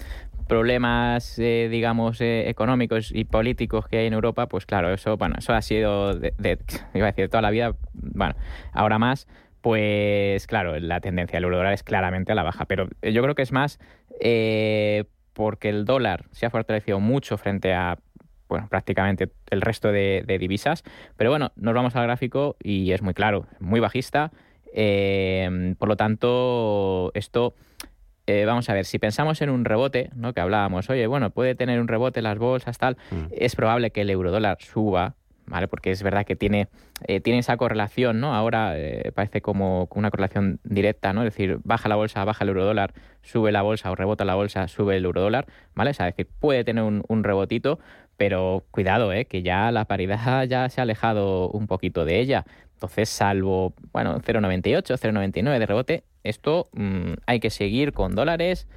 problemas, 0.46 1.38
eh, 1.38 1.68
digamos, 1.70 2.20
eh, 2.20 2.48
económicos 2.48 3.10
y 3.12 3.24
políticos 3.24 3.86
que 3.88 3.98
hay 3.98 4.06
en 4.06 4.12
Europa, 4.12 4.46
pues 4.46 4.66
claro, 4.66 4.92
eso, 4.92 5.16
bueno, 5.16 5.36
eso 5.38 5.52
ha 5.52 5.62
sido, 5.62 6.14
de, 6.14 6.32
iba 6.94 7.06
a 7.06 7.10
decir, 7.10 7.28
toda 7.28 7.42
la 7.42 7.50
vida, 7.50 7.74
bueno, 7.92 8.34
ahora 8.72 8.98
más, 8.98 9.26
pues 9.60 10.46
claro, 10.46 10.78
la 10.78 11.00
tendencia 11.00 11.36
del 11.36 11.44
euro 11.44 11.58
dólar 11.58 11.72
es 11.72 11.82
claramente 11.82 12.32
a 12.32 12.34
la 12.34 12.42
baja, 12.42 12.64
pero 12.64 12.88
yo 13.02 13.22
creo 13.22 13.34
que 13.34 13.42
es 13.42 13.52
más 13.52 13.78
eh, 14.20 15.04
porque 15.32 15.68
el 15.68 15.84
dólar 15.84 16.26
se 16.32 16.46
ha 16.46 16.50
fortalecido 16.50 17.00
mucho 17.00 17.38
frente 17.38 17.72
a 17.72 17.98
bueno, 18.48 18.68
prácticamente 18.68 19.30
el 19.48 19.62
resto 19.62 19.92
de, 19.92 20.24
divisas. 20.38 20.84
Pero 21.16 21.30
bueno, 21.30 21.52
nos 21.56 21.72
vamos 21.72 21.96
al 21.96 22.02
gráfico 22.02 22.56
y 22.62 22.92
es 22.92 23.00
muy 23.00 23.14
claro, 23.14 23.46
muy 23.60 23.80
bajista. 23.80 24.30
por 25.78 25.88
lo 25.88 25.96
tanto, 25.96 27.12
esto 27.14 27.54
eh, 28.26 28.44
vamos 28.44 28.68
a 28.68 28.74
ver, 28.74 28.84
si 28.84 28.98
pensamos 28.98 29.40
en 29.42 29.50
un 29.50 29.64
rebote, 29.64 30.10
¿no? 30.14 30.32
que 30.32 30.40
hablábamos, 30.40 30.88
oye, 30.90 31.06
bueno, 31.06 31.30
puede 31.30 31.54
tener 31.54 31.80
un 31.80 31.88
rebote 31.88 32.22
las 32.22 32.38
bolsas, 32.38 32.78
tal, 32.78 32.96
mm. 33.10 33.26
es 33.32 33.56
probable 33.56 33.90
que 33.90 34.02
el 34.02 34.10
eurodólar 34.10 34.58
suba, 34.60 35.16
¿vale? 35.46 35.68
Porque 35.68 35.90
es 35.90 36.02
verdad 36.02 36.24
que 36.24 36.36
tiene, 36.36 36.68
eh, 37.06 37.20
tiene 37.20 37.40
esa 37.40 37.56
correlación, 37.56 38.20
¿no? 38.20 38.34
Ahora 38.34 38.78
eh, 38.78 39.12
parece 39.14 39.40
como 39.40 39.88
una 39.94 40.10
correlación 40.10 40.60
directa, 40.64 41.12
¿no? 41.12 41.22
Es 41.22 41.34
decir, 41.34 41.58
baja 41.64 41.88
la 41.88 41.96
bolsa, 41.96 42.24
baja 42.24 42.44
el 42.44 42.50
eurodólar, 42.50 42.94
sube 43.22 43.52
la 43.52 43.62
bolsa 43.62 43.90
o 43.90 43.94
rebota 43.94 44.24
la 44.24 44.34
bolsa, 44.34 44.68
sube 44.68 44.96
el 44.96 45.04
eurodólar, 45.04 45.46
¿vale? 45.74 45.90
O 45.90 45.94
sea, 45.94 46.08
es 46.08 46.16
decir, 46.16 46.32
puede 46.40 46.64
tener 46.64 46.84
un, 46.84 47.04
un 47.08 47.24
rebotito, 47.24 47.80
pero 48.22 48.62
cuidado, 48.70 49.12
¿eh? 49.12 49.24
Que 49.24 49.42
ya 49.42 49.72
la 49.72 49.86
paridad 49.86 50.44
ya 50.44 50.68
se 50.68 50.80
ha 50.80 50.84
alejado 50.84 51.48
un 51.48 51.66
poquito 51.66 52.04
de 52.04 52.20
ella. 52.20 52.44
Entonces, 52.74 53.08
salvo, 53.08 53.74
bueno, 53.92 54.16
0,98, 54.20 54.96
0,99 54.96 55.58
de 55.58 55.66
rebote, 55.66 56.04
esto 56.22 56.68
mm, 56.72 57.14
hay 57.26 57.40
que 57.40 57.50
seguir 57.50 57.92
con 57.92 58.14
dólares 58.14 58.68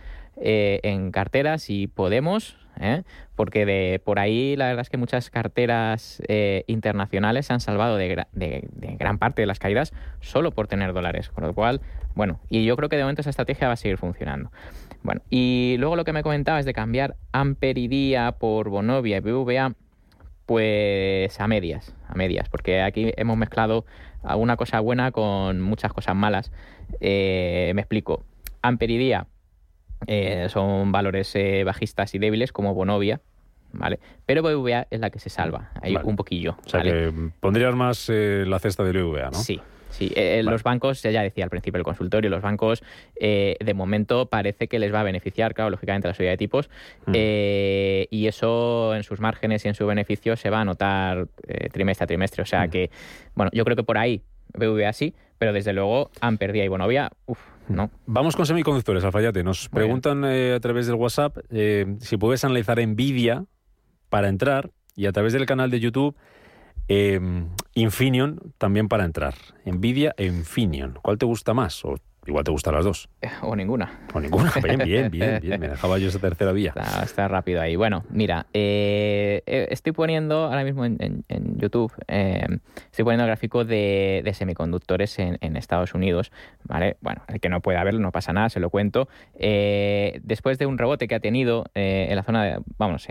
eh, 0.41 0.79
en 0.81 1.11
carteras 1.11 1.69
y 1.69 1.85
podemos, 1.85 2.57
¿eh? 2.79 3.03
porque 3.35 3.67
de 3.67 4.01
por 4.03 4.17
ahí 4.17 4.55
la 4.55 4.65
verdad 4.65 4.81
es 4.81 4.89
que 4.89 4.97
muchas 4.97 5.29
carteras 5.29 6.23
internacionales 6.65 7.45
se 7.45 7.53
han 7.53 7.59
salvado 7.59 7.97
de, 7.97 8.25
gran 8.97 9.19
parte 9.19 9.43
de 9.43 9.45
las 9.45 9.59
caídas 9.59 9.93
solo 10.21 10.53
por 10.53 10.67
tener 10.67 10.91
dólares, 10.91 11.29
con 11.29 11.43
lo 11.43 11.53
cual, 11.53 11.81
bueno, 12.15 12.39
y 12.49 12.65
yo 12.65 12.75
creo 12.75 12.89
que 12.89 12.95
de 12.95 13.03
momento 13.03 13.21
esa 13.21 13.29
estrategia 13.29 13.67
va 13.67 13.75
a 13.75 13.77
seguir 13.77 13.99
funcionando. 13.99 14.49
Bueno, 15.05 15.21
y 15.29 15.75
luego 15.77 15.95
lo 15.95 16.03
que 16.03 16.13
me 16.13 16.23
comentaba 16.23 16.59
es 16.59 16.65
de 16.65 16.73
cambiar 16.73 17.15
Amperidía 17.31 18.31
por 18.33 18.69
Bonovia 18.69 19.17
y 19.17 19.19
BVA, 19.19 19.75
pues 20.47 21.39
a 21.39 21.47
medias, 21.47 21.95
a 22.07 22.15
medias, 22.15 22.49
porque 22.49 22.81
aquí 22.81 23.13
hemos 23.15 23.37
mezclado 23.37 23.85
alguna 24.23 24.57
cosa 24.57 24.79
buena 24.79 25.11
con 25.11 25.61
muchas 25.61 25.93
cosas 25.93 26.15
malas. 26.15 26.51
me 26.99 27.79
explico. 27.79 28.23
Amperidía 28.63 29.27
eh, 30.07 30.47
son 30.49 30.91
valores 30.91 31.35
eh, 31.35 31.63
bajistas 31.63 32.13
y 32.15 32.19
débiles 32.19 32.51
como 32.51 32.73
Bonovia, 32.73 33.21
¿vale? 33.73 33.99
Pero 34.25 34.41
BVA 34.41 34.87
es 34.89 34.99
la 34.99 35.09
que 35.09 35.19
se 35.19 35.29
salva, 35.29 35.71
ahí 35.81 35.95
un 36.03 36.15
poquillo. 36.15 36.57
O 36.65 36.69
sea 36.69 36.81
que 36.81 37.11
pondrías 37.39 37.75
más 37.75 38.09
eh, 38.09 38.43
la 38.47 38.59
cesta 38.59 38.83
de 38.83 38.91
BVA, 38.91 39.29
¿no? 39.31 39.37
Sí. 39.37 39.61
Sí, 39.97 40.13
los 40.43 40.63
bancos, 40.63 41.01
ya 41.01 41.21
decía 41.21 41.43
al 41.43 41.49
principio 41.49 41.77
del 41.77 41.85
consultorio, 41.85 42.29
los 42.29 42.41
bancos 42.41 42.83
de 43.15 43.73
momento 43.73 44.27
parece 44.27 44.67
que 44.67 44.79
les 44.79 44.93
va 44.93 44.99
a 44.99 45.03
beneficiar, 45.03 45.53
claro, 45.53 45.69
lógicamente 45.69 46.07
la 46.07 46.13
subida 46.13 46.31
de 46.31 46.37
tipos, 46.37 46.69
mm. 47.05 47.13
y 47.13 48.27
eso 48.27 48.93
en 48.95 49.03
sus 49.03 49.19
márgenes 49.19 49.65
y 49.65 49.69
en 49.69 49.75
su 49.75 49.85
beneficio 49.85 50.35
se 50.35 50.49
va 50.49 50.61
a 50.61 50.65
notar 50.65 51.27
trimestre 51.71 52.03
a 52.03 52.07
trimestre. 52.07 52.43
O 52.43 52.45
sea 52.45 52.67
mm. 52.67 52.69
que, 52.69 52.91
bueno, 53.35 53.51
yo 53.53 53.63
creo 53.63 53.75
que 53.75 53.83
por 53.83 53.97
ahí 53.97 54.21
BVA 54.53 54.93
sí, 54.93 55.13
pero 55.37 55.53
desde 55.53 55.73
luego 55.73 56.11
han 56.21 56.37
perdido 56.37 56.65
y 56.65 56.67
Bonovia, 56.67 57.11
uff, 57.25 57.39
no. 57.67 57.89
Vamos 58.05 58.35
con 58.35 58.45
semiconductores, 58.45 59.03
Alfayate. 59.03 59.43
Nos 59.43 59.69
preguntan 59.69 60.23
eh, 60.25 60.53
a 60.53 60.59
través 60.59 60.87
del 60.87 60.95
WhatsApp 60.95 61.37
eh, 61.49 61.95
si 61.99 62.17
puedes 62.17 62.43
analizar 62.45 62.79
Nvidia 62.79 63.45
para 64.09 64.29
entrar 64.29 64.71
y 64.95 65.07
a 65.07 65.11
través 65.11 65.33
del 65.33 65.45
canal 65.45 65.71
de 65.71 65.79
YouTube 65.79 66.15
eh, 66.87 67.19
Infineon 67.73 68.53
también 68.57 68.87
para 68.87 69.05
entrar. 69.05 69.35
Nvidia 69.65 70.13
e 70.17 70.25
Infineon. 70.25 70.99
¿Cuál 71.01 71.17
te 71.17 71.25
gusta 71.25 71.53
más? 71.53 71.83
¿O 71.85 71.97
Igual 72.25 72.43
te 72.43 72.51
gustan 72.51 72.73
las 72.73 72.85
dos. 72.85 73.09
O 73.41 73.55
ninguna. 73.55 73.91
O 74.13 74.19
ninguna. 74.19 74.51
Bien, 74.63 74.79
bien, 74.79 75.11
bien, 75.11 75.39
bien. 75.41 75.59
Me 75.59 75.69
dejaba 75.69 75.97
yo 75.97 76.07
esa 76.07 76.19
tercera 76.19 76.51
vía. 76.51 76.73
Está, 77.03 77.27
rápido 77.27 77.61
ahí. 77.61 77.75
Bueno, 77.75 78.03
mira, 78.09 78.47
eh, 78.53 79.43
eh, 79.45 79.67
estoy 79.69 79.91
poniendo 79.91 80.45
ahora 80.45 80.63
mismo 80.63 80.85
en, 80.85 81.23
YouTube, 81.57 81.91
eh, 82.07 82.45
estoy 82.85 83.03
poniendo 83.03 83.23
el 83.23 83.27
gráfico 83.27 83.65
de, 83.65 84.29
semiconductores 84.33 85.19
en, 85.19 85.55
Estados 85.55 85.93
Unidos. 85.93 86.31
¿vale? 86.63 86.97
Bueno, 87.01 87.21
el 87.27 87.39
que 87.39 87.49
no 87.49 87.61
pueda 87.61 87.83
verlo 87.83 87.99
no 87.99 88.11
pasa 88.11 88.33
nada, 88.33 88.49
se 88.49 88.59
lo 88.59 88.69
cuento. 88.69 89.07
después 89.33 90.57
de 90.57 90.65
un 90.65 90.77
rebote 90.77 91.07
que 91.07 91.15
ha 91.15 91.19
tenido 91.19 91.65
en 91.73 92.15
la 92.15 92.23
zona, 92.23 92.43
de, 92.43 92.59
vamos, 92.77 93.07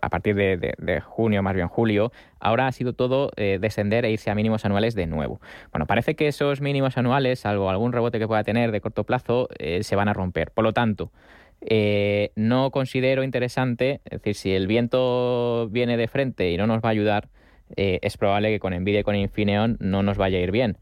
a, 0.00 0.08
partir 0.08 0.34
de, 0.34 0.74
de, 0.78 1.00
junio, 1.00 1.42
más 1.42 1.54
bien 1.54 1.68
julio, 1.68 2.12
ahora 2.40 2.66
ha 2.66 2.72
sido 2.72 2.94
todo 2.94 3.30
descender 3.36 4.04
e 4.04 4.10
irse 4.10 4.30
a 4.30 4.34
mínimos 4.34 4.64
anuales 4.64 4.94
de 4.94 5.06
nuevo. 5.06 5.40
Bueno, 5.72 5.86
parece 5.86 6.14
que 6.14 6.28
esos 6.28 6.60
mínimos 6.60 6.96
anuales, 6.96 7.40
salvo 7.40 7.70
algún 7.70 7.92
rebote 7.92 8.18
que 8.22 8.28
pueda 8.28 8.44
tener 8.44 8.72
de 8.72 8.80
corto 8.80 9.04
plazo 9.04 9.48
eh, 9.58 9.82
se 9.82 9.96
van 9.96 10.08
a 10.08 10.12
romper. 10.12 10.50
Por 10.52 10.64
lo 10.64 10.72
tanto, 10.72 11.10
eh, 11.60 12.30
no 12.36 12.70
considero 12.70 13.22
interesante, 13.22 14.00
es 14.04 14.22
decir, 14.22 14.34
si 14.34 14.54
el 14.54 14.66
viento 14.66 15.68
viene 15.70 15.96
de 15.96 16.08
frente 16.08 16.50
y 16.50 16.56
no 16.56 16.66
nos 16.66 16.78
va 16.78 16.88
a 16.88 16.92
ayudar, 16.92 17.28
eh, 17.76 17.98
es 18.02 18.16
probable 18.16 18.50
que 18.50 18.60
con 18.60 18.74
Nvidia 18.74 19.00
y 19.00 19.02
con 19.02 19.16
Infineon 19.16 19.76
no 19.80 20.02
nos 20.02 20.18
vaya 20.18 20.38
a 20.38 20.40
ir 20.40 20.50
bien. 20.50 20.78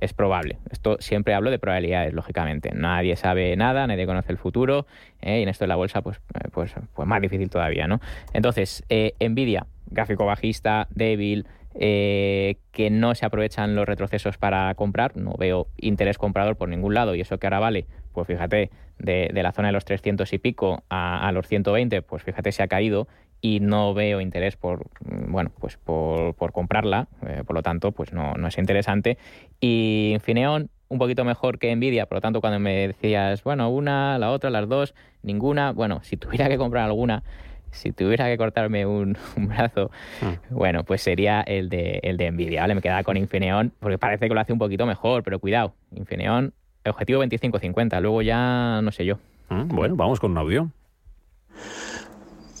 Es 0.00 0.12
probable. 0.12 0.58
Esto 0.72 0.96
siempre 0.98 1.34
hablo 1.34 1.50
de 1.50 1.58
probabilidades, 1.58 2.12
lógicamente. 2.12 2.72
Nadie 2.74 3.14
sabe 3.16 3.54
nada, 3.54 3.86
nadie 3.86 4.06
conoce 4.06 4.32
el 4.32 4.38
futuro, 4.38 4.86
y 5.22 5.42
en 5.42 5.48
esto 5.48 5.64
de 5.64 5.68
la 5.68 5.76
bolsa, 5.76 6.02
pues, 6.02 6.20
pues, 6.52 6.74
pues 6.94 7.06
más 7.06 7.20
difícil 7.20 7.48
todavía, 7.48 7.86
¿no? 7.86 8.00
Entonces, 8.32 8.82
Nvidia, 9.20 9.66
gráfico 9.90 10.24
bajista, 10.24 10.88
débil, 10.90 11.46
eh, 11.74 12.56
que 12.72 12.90
no 12.90 13.14
se 13.14 13.26
aprovechan 13.26 13.74
los 13.74 13.86
retrocesos 13.86 14.38
para 14.38 14.74
comprar. 14.74 15.16
No 15.16 15.34
veo 15.38 15.68
interés 15.76 16.18
comprador 16.18 16.56
por 16.56 16.68
ningún 16.68 16.94
lado 16.94 17.14
y 17.14 17.20
eso 17.20 17.38
que 17.38 17.46
ahora 17.46 17.60
vale, 17.60 17.86
pues 18.12 18.26
fíjate, 18.26 18.70
de, 18.98 19.30
la 19.32 19.52
zona 19.52 19.68
de 19.68 19.72
los 19.72 19.84
300 19.84 20.32
y 20.32 20.38
pico 20.38 20.82
a, 20.88 21.30
los 21.32 21.46
120, 21.46 22.02
pues 22.02 22.22
fíjate 22.22 22.52
se 22.52 22.62
ha 22.62 22.68
caído 22.68 23.08
y 23.40 23.60
no 23.60 23.94
veo 23.94 24.20
interés 24.20 24.56
por, 24.56 24.86
mm, 25.04 25.30
bueno, 25.30 25.52
pues 25.58 25.76
por, 25.76 26.34
comprarla, 26.52 27.08
eh, 27.26 27.42
por 27.46 27.54
lo 27.54 27.62
tanto, 27.62 27.92
pues 27.92 28.12
no, 28.12 28.34
no 28.34 28.48
es 28.48 28.58
interesante. 28.58 29.18
Y 29.60 30.10
Infineon, 30.14 30.70
un 30.88 30.98
poquito 30.98 31.24
mejor 31.24 31.58
que 31.58 31.74
Nvidia, 31.74 32.06
por 32.06 32.16
lo 32.16 32.20
tanto, 32.20 32.40
cuando 32.40 32.58
me 32.58 32.88
decías, 32.88 33.44
bueno, 33.44 33.68
una, 33.70 34.18
la 34.18 34.30
otra, 34.30 34.50
las 34.50 34.68
dos, 34.68 34.94
ninguna, 35.22 35.72
bueno, 35.72 36.00
si 36.02 36.16
tuviera 36.16 36.48
que 36.48 36.58
comprar 36.58 36.84
alguna, 36.84 37.22
si 37.70 37.92
tuviera 37.92 38.26
que 38.26 38.36
cortarme 38.36 38.86
un, 38.86 39.16
brazo, 39.36 39.90
hmm. 40.20 40.54
bueno, 40.54 40.84
pues 40.84 41.02
sería 41.02 41.40
el 41.42 41.68
de, 41.68 42.00
el 42.02 42.16
de 42.16 42.30
Nvidia, 42.30 42.62
¿vale? 42.62 42.74
Me 42.74 42.82
quedaba 42.82 43.02
con 43.02 43.16
Infineon, 43.16 43.72
porque 43.80 43.98
parece 43.98 44.28
que 44.28 44.34
lo 44.34 44.40
hace 44.40 44.52
un 44.52 44.58
poquito 44.58 44.86
mejor, 44.86 45.22
pero 45.22 45.38
cuidado, 45.38 45.74
Infineon, 45.94 46.52
objetivo 46.86 47.22
25-50, 47.24 48.00
luego 48.00 48.22
ya 48.22 48.80
no 48.82 48.92
sé 48.92 49.04
yo. 49.04 49.18
Hmm, 49.48 49.68
bueno, 49.68 49.96
vamos 49.96 50.20
con 50.20 50.32
un 50.32 50.38
audio. 50.38 50.70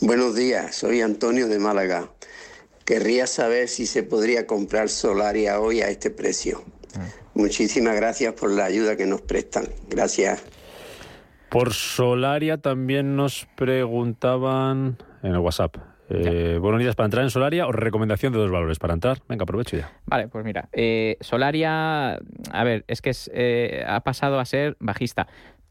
Buenos 0.00 0.36
días, 0.36 0.76
soy 0.76 1.00
Antonio 1.00 1.48
de 1.48 1.58
Málaga. 1.58 2.08
Querría 2.84 3.26
saber 3.26 3.68
si 3.68 3.86
se 3.86 4.02
podría 4.02 4.46
comprar 4.46 4.88
Solaria 4.88 5.60
hoy 5.60 5.82
a 5.82 5.88
este 5.88 6.10
precio. 6.10 6.62
Hmm. 6.94 7.40
Muchísimas 7.40 7.96
gracias 7.96 8.34
por 8.34 8.50
la 8.50 8.64
ayuda 8.64 8.96
que 8.96 9.06
nos 9.06 9.20
prestan. 9.20 9.68
Gracias. 9.88 10.42
Por 11.50 11.72
Solaria 11.72 12.58
también 12.58 13.16
nos 13.16 13.46
preguntaban 13.56 14.98
en 15.22 15.32
el 15.32 15.38
WhatsApp. 15.38 15.76
Eh, 16.10 16.58
buenos 16.60 16.80
días 16.80 16.94
para 16.94 17.06
entrar 17.06 17.24
en 17.24 17.30
Solaria 17.30 17.66
o 17.66 17.72
recomendación 17.72 18.32
de 18.32 18.38
dos 18.38 18.50
valores 18.50 18.78
para 18.78 18.94
entrar. 18.94 19.18
Venga, 19.28 19.44
aprovecho 19.44 19.76
ya. 19.76 19.90
Vale, 20.06 20.28
pues 20.28 20.44
mira, 20.44 20.68
eh, 20.72 21.16
Solaria, 21.20 22.14
a 22.50 22.64
ver, 22.64 22.84
es 22.86 23.02
que 23.02 23.12
eh, 23.32 23.84
ha 23.86 24.00
pasado 24.00 24.38
a 24.40 24.44
ser 24.44 24.76
bajista, 24.78 25.26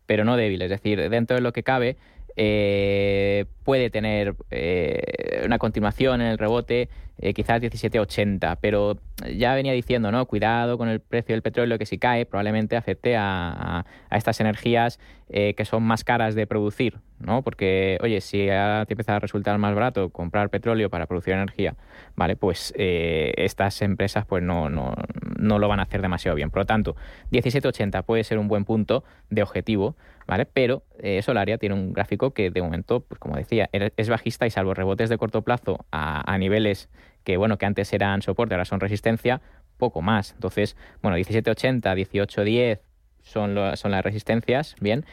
pero 0.06 0.26
no 0.26 0.36
débil. 0.36 0.62
Es 0.62 0.70
decir, 0.70 1.10
dentro 1.10 1.36
de 1.36 1.42
lo 1.42 1.54
que 1.54 1.64
cabe, 1.64 1.98
eh, 2.36 3.46
puede 3.64 3.90
tener 3.90 4.36
eh, 4.52 5.42
una 5.44 5.58
continuación 5.58 6.22
en 6.22 6.28
el 6.28 6.38
rebote, 6.38 6.88
eh, 7.20 7.34
quizás 7.34 7.62
17,80, 7.62 8.58
pero 8.62 8.98
ya 9.36 9.54
venía 9.56 9.74
diciendo, 9.74 10.12
¿no? 10.12 10.26
Cuidado 10.26 10.78
con 10.78 10.90
el 10.90 11.00
precio 11.00 11.34
del 11.34 11.42
petróleo 11.42 11.78
que 11.78 11.86
si 11.86 11.98
cae 11.98 12.26
probablemente 12.26 12.76
afecte 12.76 13.16
a, 13.18 13.86
estas 14.12 14.40
energías 14.40 15.00
que 15.30 15.66
son 15.66 15.84
más 15.84 16.06
caras 16.06 16.36
de 16.36 16.48
producir, 16.48 17.00
¿no? 17.20 17.42
Porque, 17.42 17.98
oye, 18.02 18.22
si 18.22 18.46
te 18.46 18.94
empieza 18.94 19.18
a 19.18 19.20
resultar 19.20 19.58
más 19.58 19.76
barato 19.76 20.10
comprar 20.10 20.50
petróleo 20.50 20.90
para 20.90 21.06
producir 21.06 21.34
energía, 21.34 21.76
¿vale? 22.16 22.38
Pues 22.38 22.74
estas 22.78 23.82
empresas 23.82 24.26
pues 24.26 24.42
no, 24.42 24.70
no, 24.70 24.94
no 25.38 25.60
lo 25.60 25.68
van 25.68 25.80
a 25.80 25.84
hacer 25.84 26.02
demasiado 26.02 26.36
bien. 26.36 26.50
Por 26.50 26.62
lo 26.62 26.66
tanto, 26.66 26.96
17,80 27.32 28.04
puede 28.04 28.24
ser 28.24 28.38
un 28.38 28.48
buen 28.48 28.66
punto 28.66 29.04
de 29.30 29.42
objetivo, 29.42 29.96
¿vale? 30.26 30.46
Pero 30.46 30.84
eh, 31.00 31.22
Solaria 31.22 31.58
tiene 31.58 31.76
un 31.76 31.94
gráfico 31.94 32.32
que 32.32 32.50
de 32.52 32.62
momento, 32.62 33.02
pues 33.02 33.20
como 33.20 33.36
decía, 33.36 33.70
es 33.72 34.10
bajista 34.10 34.46
y 34.46 34.50
salvo 34.50 34.74
rebotes 34.74 35.10
de 35.10 35.18
corto 35.18 35.42
plazo 35.42 35.86
a, 35.92 36.38
niveles 36.38 36.90
que, 37.28 37.36
bueno, 37.36 37.58
que 37.58 37.66
antes 37.66 37.92
eran 37.92 38.22
soporte, 38.22 38.54
ahora 38.54 38.64
son 38.64 38.80
resistencia, 38.80 39.42
poco 39.76 40.02
más. 40.02 40.32
Entonces, 40.32 40.78
bueno, 41.02 41.18
17.80, 41.18 41.82
18.10 41.82 42.80
son, 43.22 43.58
son 43.76 43.92
las 43.92 44.02
resistencias, 44.02 44.78
bien. 44.80 45.04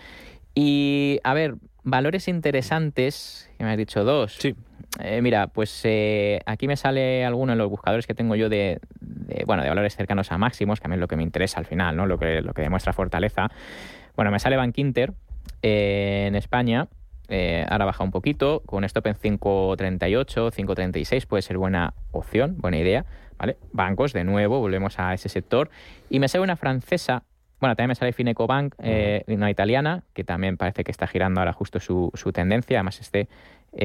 Y, 0.54 1.18
a 1.24 1.34
ver, 1.34 1.56
valores 1.82 2.28
interesantes, 2.28 3.50
que 3.58 3.64
me 3.64 3.72
has 3.72 3.76
dicho 3.76 4.04
dos. 4.04 4.36
Sí. 4.38 4.54
Eh, 5.00 5.22
mira, 5.22 5.48
pues 5.48 5.80
eh, 5.82 6.38
aquí 6.46 6.68
me 6.68 6.76
sale 6.76 7.24
alguno 7.24 7.54
en 7.54 7.58
los 7.58 7.68
buscadores 7.68 8.06
que 8.06 8.14
tengo 8.14 8.36
yo 8.36 8.48
de, 8.48 8.78
bueno, 9.44 9.64
de 9.64 9.68
valores 9.68 9.96
cercanos 9.96 10.30
a 10.30 10.38
máximos, 10.38 10.78
que 10.78 10.86
a 10.86 10.88
mí 10.88 10.94
es 10.94 11.00
lo 11.00 11.08
que 11.08 11.16
me 11.16 11.24
interesa 11.24 11.58
al 11.58 11.66
final, 11.66 11.96
¿no? 11.96 12.06
Lo 12.06 12.16
que, 12.16 12.42
lo 12.42 12.54
que 12.54 12.62
demuestra 12.62 12.92
fortaleza. 12.92 13.48
Bueno, 14.14 14.30
me 14.30 14.38
sale 14.38 14.56
Bank 14.56 14.78
Inter 14.78 15.14
eh, 15.62 16.26
en 16.28 16.36
España. 16.36 16.86
Eh, 17.28 17.64
ahora 17.68 17.86
baja 17.86 18.04
un 18.04 18.10
poquito, 18.10 18.62
con 18.66 18.84
stop 18.84 19.06
en 19.06 19.14
5.38, 19.14 20.50
5.36 20.52 21.26
puede 21.26 21.42
ser 21.42 21.58
buena 21.58 21.94
opción, 22.12 22.56
buena 22.58 22.78
idea. 22.78 23.04
¿vale? 23.38 23.56
Bancos, 23.72 24.12
de 24.12 24.24
nuevo, 24.24 24.60
volvemos 24.60 24.98
a 24.98 25.14
ese 25.14 25.28
sector. 25.28 25.70
Y 26.10 26.20
me 26.20 26.28
sale 26.28 26.44
una 26.44 26.56
francesa, 26.56 27.22
bueno, 27.60 27.76
también 27.76 27.88
me 27.88 27.94
sale 27.94 28.12
Fineco 28.12 28.46
Bank, 28.46 28.74
eh, 28.78 29.24
una 29.28 29.50
italiana, 29.50 30.04
que 30.12 30.24
también 30.24 30.56
parece 30.56 30.84
que 30.84 30.90
está 30.90 31.06
girando 31.06 31.40
ahora 31.40 31.52
justo 31.52 31.80
su, 31.80 32.10
su 32.14 32.32
tendencia. 32.32 32.78
Además, 32.78 33.00
este 33.00 33.28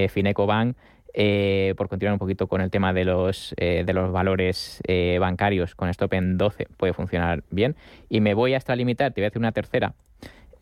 Fineco 0.09 0.45
Bank 0.45 0.75
Eh, 1.13 1.73
por 1.75 1.89
continuar 1.89 2.13
un 2.13 2.19
poquito 2.19 2.47
con 2.47 2.61
el 2.61 2.69
tema 2.69 2.93
de 2.93 3.03
los, 3.03 3.55
eh, 3.57 3.83
de 3.85 3.93
los 3.93 4.11
valores 4.11 4.81
eh, 4.87 5.17
bancarios, 5.19 5.73
con 5.73 5.89
stop 5.89 6.13
en 6.13 6.37
12 6.37 6.67
puede 6.77 6.93
funcionar 6.93 7.43
bien. 7.49 7.75
Y 8.09 8.21
me 8.21 8.33
voy 8.33 8.53
hasta 8.53 8.75
limitar, 8.75 9.11
te 9.11 9.21
voy 9.21 9.25
a 9.25 9.29
decir 9.29 9.39
una 9.39 9.51
tercera, 9.51 9.93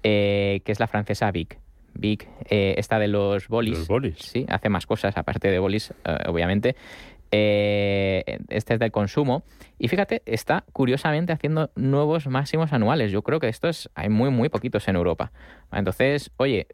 que 0.01 0.63
es 0.65 0.79
la 0.79 0.87
francesa 0.87 1.29
Vic. 1.31 1.59
Vic, 1.99 2.27
esta 2.49 2.99
de 2.99 3.07
los 3.07 3.47
bolis. 3.47 3.79
Los 3.79 3.87
bolis. 3.87 4.17
Sí, 4.19 4.45
hace 4.49 4.69
más 4.69 4.85
cosas 4.85 5.17
aparte 5.17 5.49
de 5.49 5.59
bolis, 5.59 5.93
obviamente. 6.27 6.75
este 7.31 8.73
es 8.73 8.79
del 8.79 8.91
consumo. 8.91 9.43
Y 9.77 9.87
fíjate, 9.87 10.21
está 10.25 10.63
curiosamente 10.73 11.33
haciendo 11.33 11.71
nuevos 11.75 12.27
máximos 12.27 12.73
anuales. 12.73 13.11
Yo 13.11 13.21
creo 13.21 13.39
que 13.39 13.49
estos 13.49 13.89
hay 13.95 14.09
muy, 14.09 14.29
muy 14.29 14.49
poquitos 14.49 14.87
en 14.87 14.95
Europa. 14.95 15.31
Entonces, 15.71 16.31
oye, 16.37 16.67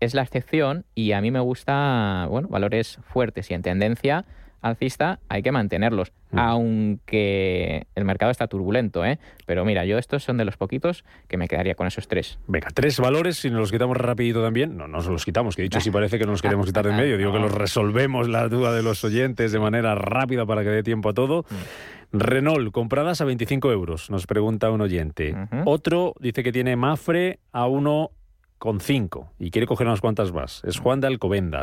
es 0.00 0.14
la 0.14 0.22
excepción 0.22 0.84
y 0.94 1.12
a 1.12 1.20
mí 1.20 1.30
me 1.30 1.40
gusta, 1.40 2.26
bueno, 2.28 2.48
valores 2.48 2.98
fuertes 3.02 3.50
y 3.50 3.54
en 3.54 3.62
tendencia 3.62 4.24
alcista 4.64 5.20
hay 5.28 5.42
que 5.42 5.52
mantenerlos, 5.52 6.12
mm. 6.30 6.38
aunque 6.38 7.86
el 7.94 8.04
mercado 8.04 8.30
está 8.30 8.46
turbulento, 8.48 9.04
¿eh? 9.04 9.18
Pero 9.46 9.64
mira, 9.64 9.84
yo 9.84 9.98
estos 9.98 10.24
son 10.24 10.38
de 10.38 10.44
los 10.44 10.56
poquitos 10.56 11.04
que 11.28 11.36
me 11.36 11.48
quedaría 11.48 11.74
con 11.74 11.86
esos 11.86 12.08
tres. 12.08 12.38
Venga, 12.46 12.68
tres 12.72 12.98
valores, 12.98 13.36
si 13.36 13.50
nos 13.50 13.60
los 13.60 13.72
quitamos 13.72 13.96
rapidito 13.96 14.42
también, 14.42 14.76
no, 14.76 14.88
no 14.88 14.98
nos 14.98 15.06
los 15.06 15.24
quitamos, 15.24 15.54
que 15.54 15.62
dicho 15.62 15.80
si 15.80 15.90
parece 15.90 16.18
que 16.18 16.26
nos 16.26 16.40
queremos 16.40 16.66
quitar 16.66 16.84
de 16.84 16.90
en 16.90 16.96
medio, 16.96 17.18
digo 17.18 17.32
que 17.32 17.38
los 17.40 17.52
resolvemos 17.52 18.28
la 18.28 18.48
duda 18.48 18.72
de 18.72 18.82
los 18.82 19.04
oyentes 19.04 19.52
de 19.52 19.58
manera 19.60 19.94
rápida 19.94 20.46
para 20.46 20.62
que 20.62 20.70
dé 20.70 20.82
tiempo 20.82 21.10
a 21.10 21.14
todo. 21.14 21.44
Mm. 21.50 22.18
Renault, 22.18 22.70
compradas 22.70 23.20
a 23.20 23.24
25 23.24 23.72
euros, 23.72 24.08
nos 24.08 24.26
pregunta 24.26 24.70
un 24.70 24.80
oyente. 24.80 25.34
Otro 25.64 26.14
dice 26.20 26.44
que 26.44 26.52
tiene 26.52 26.76
Mafre 26.76 27.40
a 27.52 27.66
uno 27.66 28.12
con 28.58 28.80
cinco 28.80 29.32
y 29.38 29.50
quiere 29.50 29.66
coger 29.66 29.86
unas 29.86 30.00
cuantas 30.00 30.32
más. 30.32 30.62
Es 30.64 30.78
Juan 30.78 31.00
de 31.00 31.08
Alcobendas. 31.08 31.62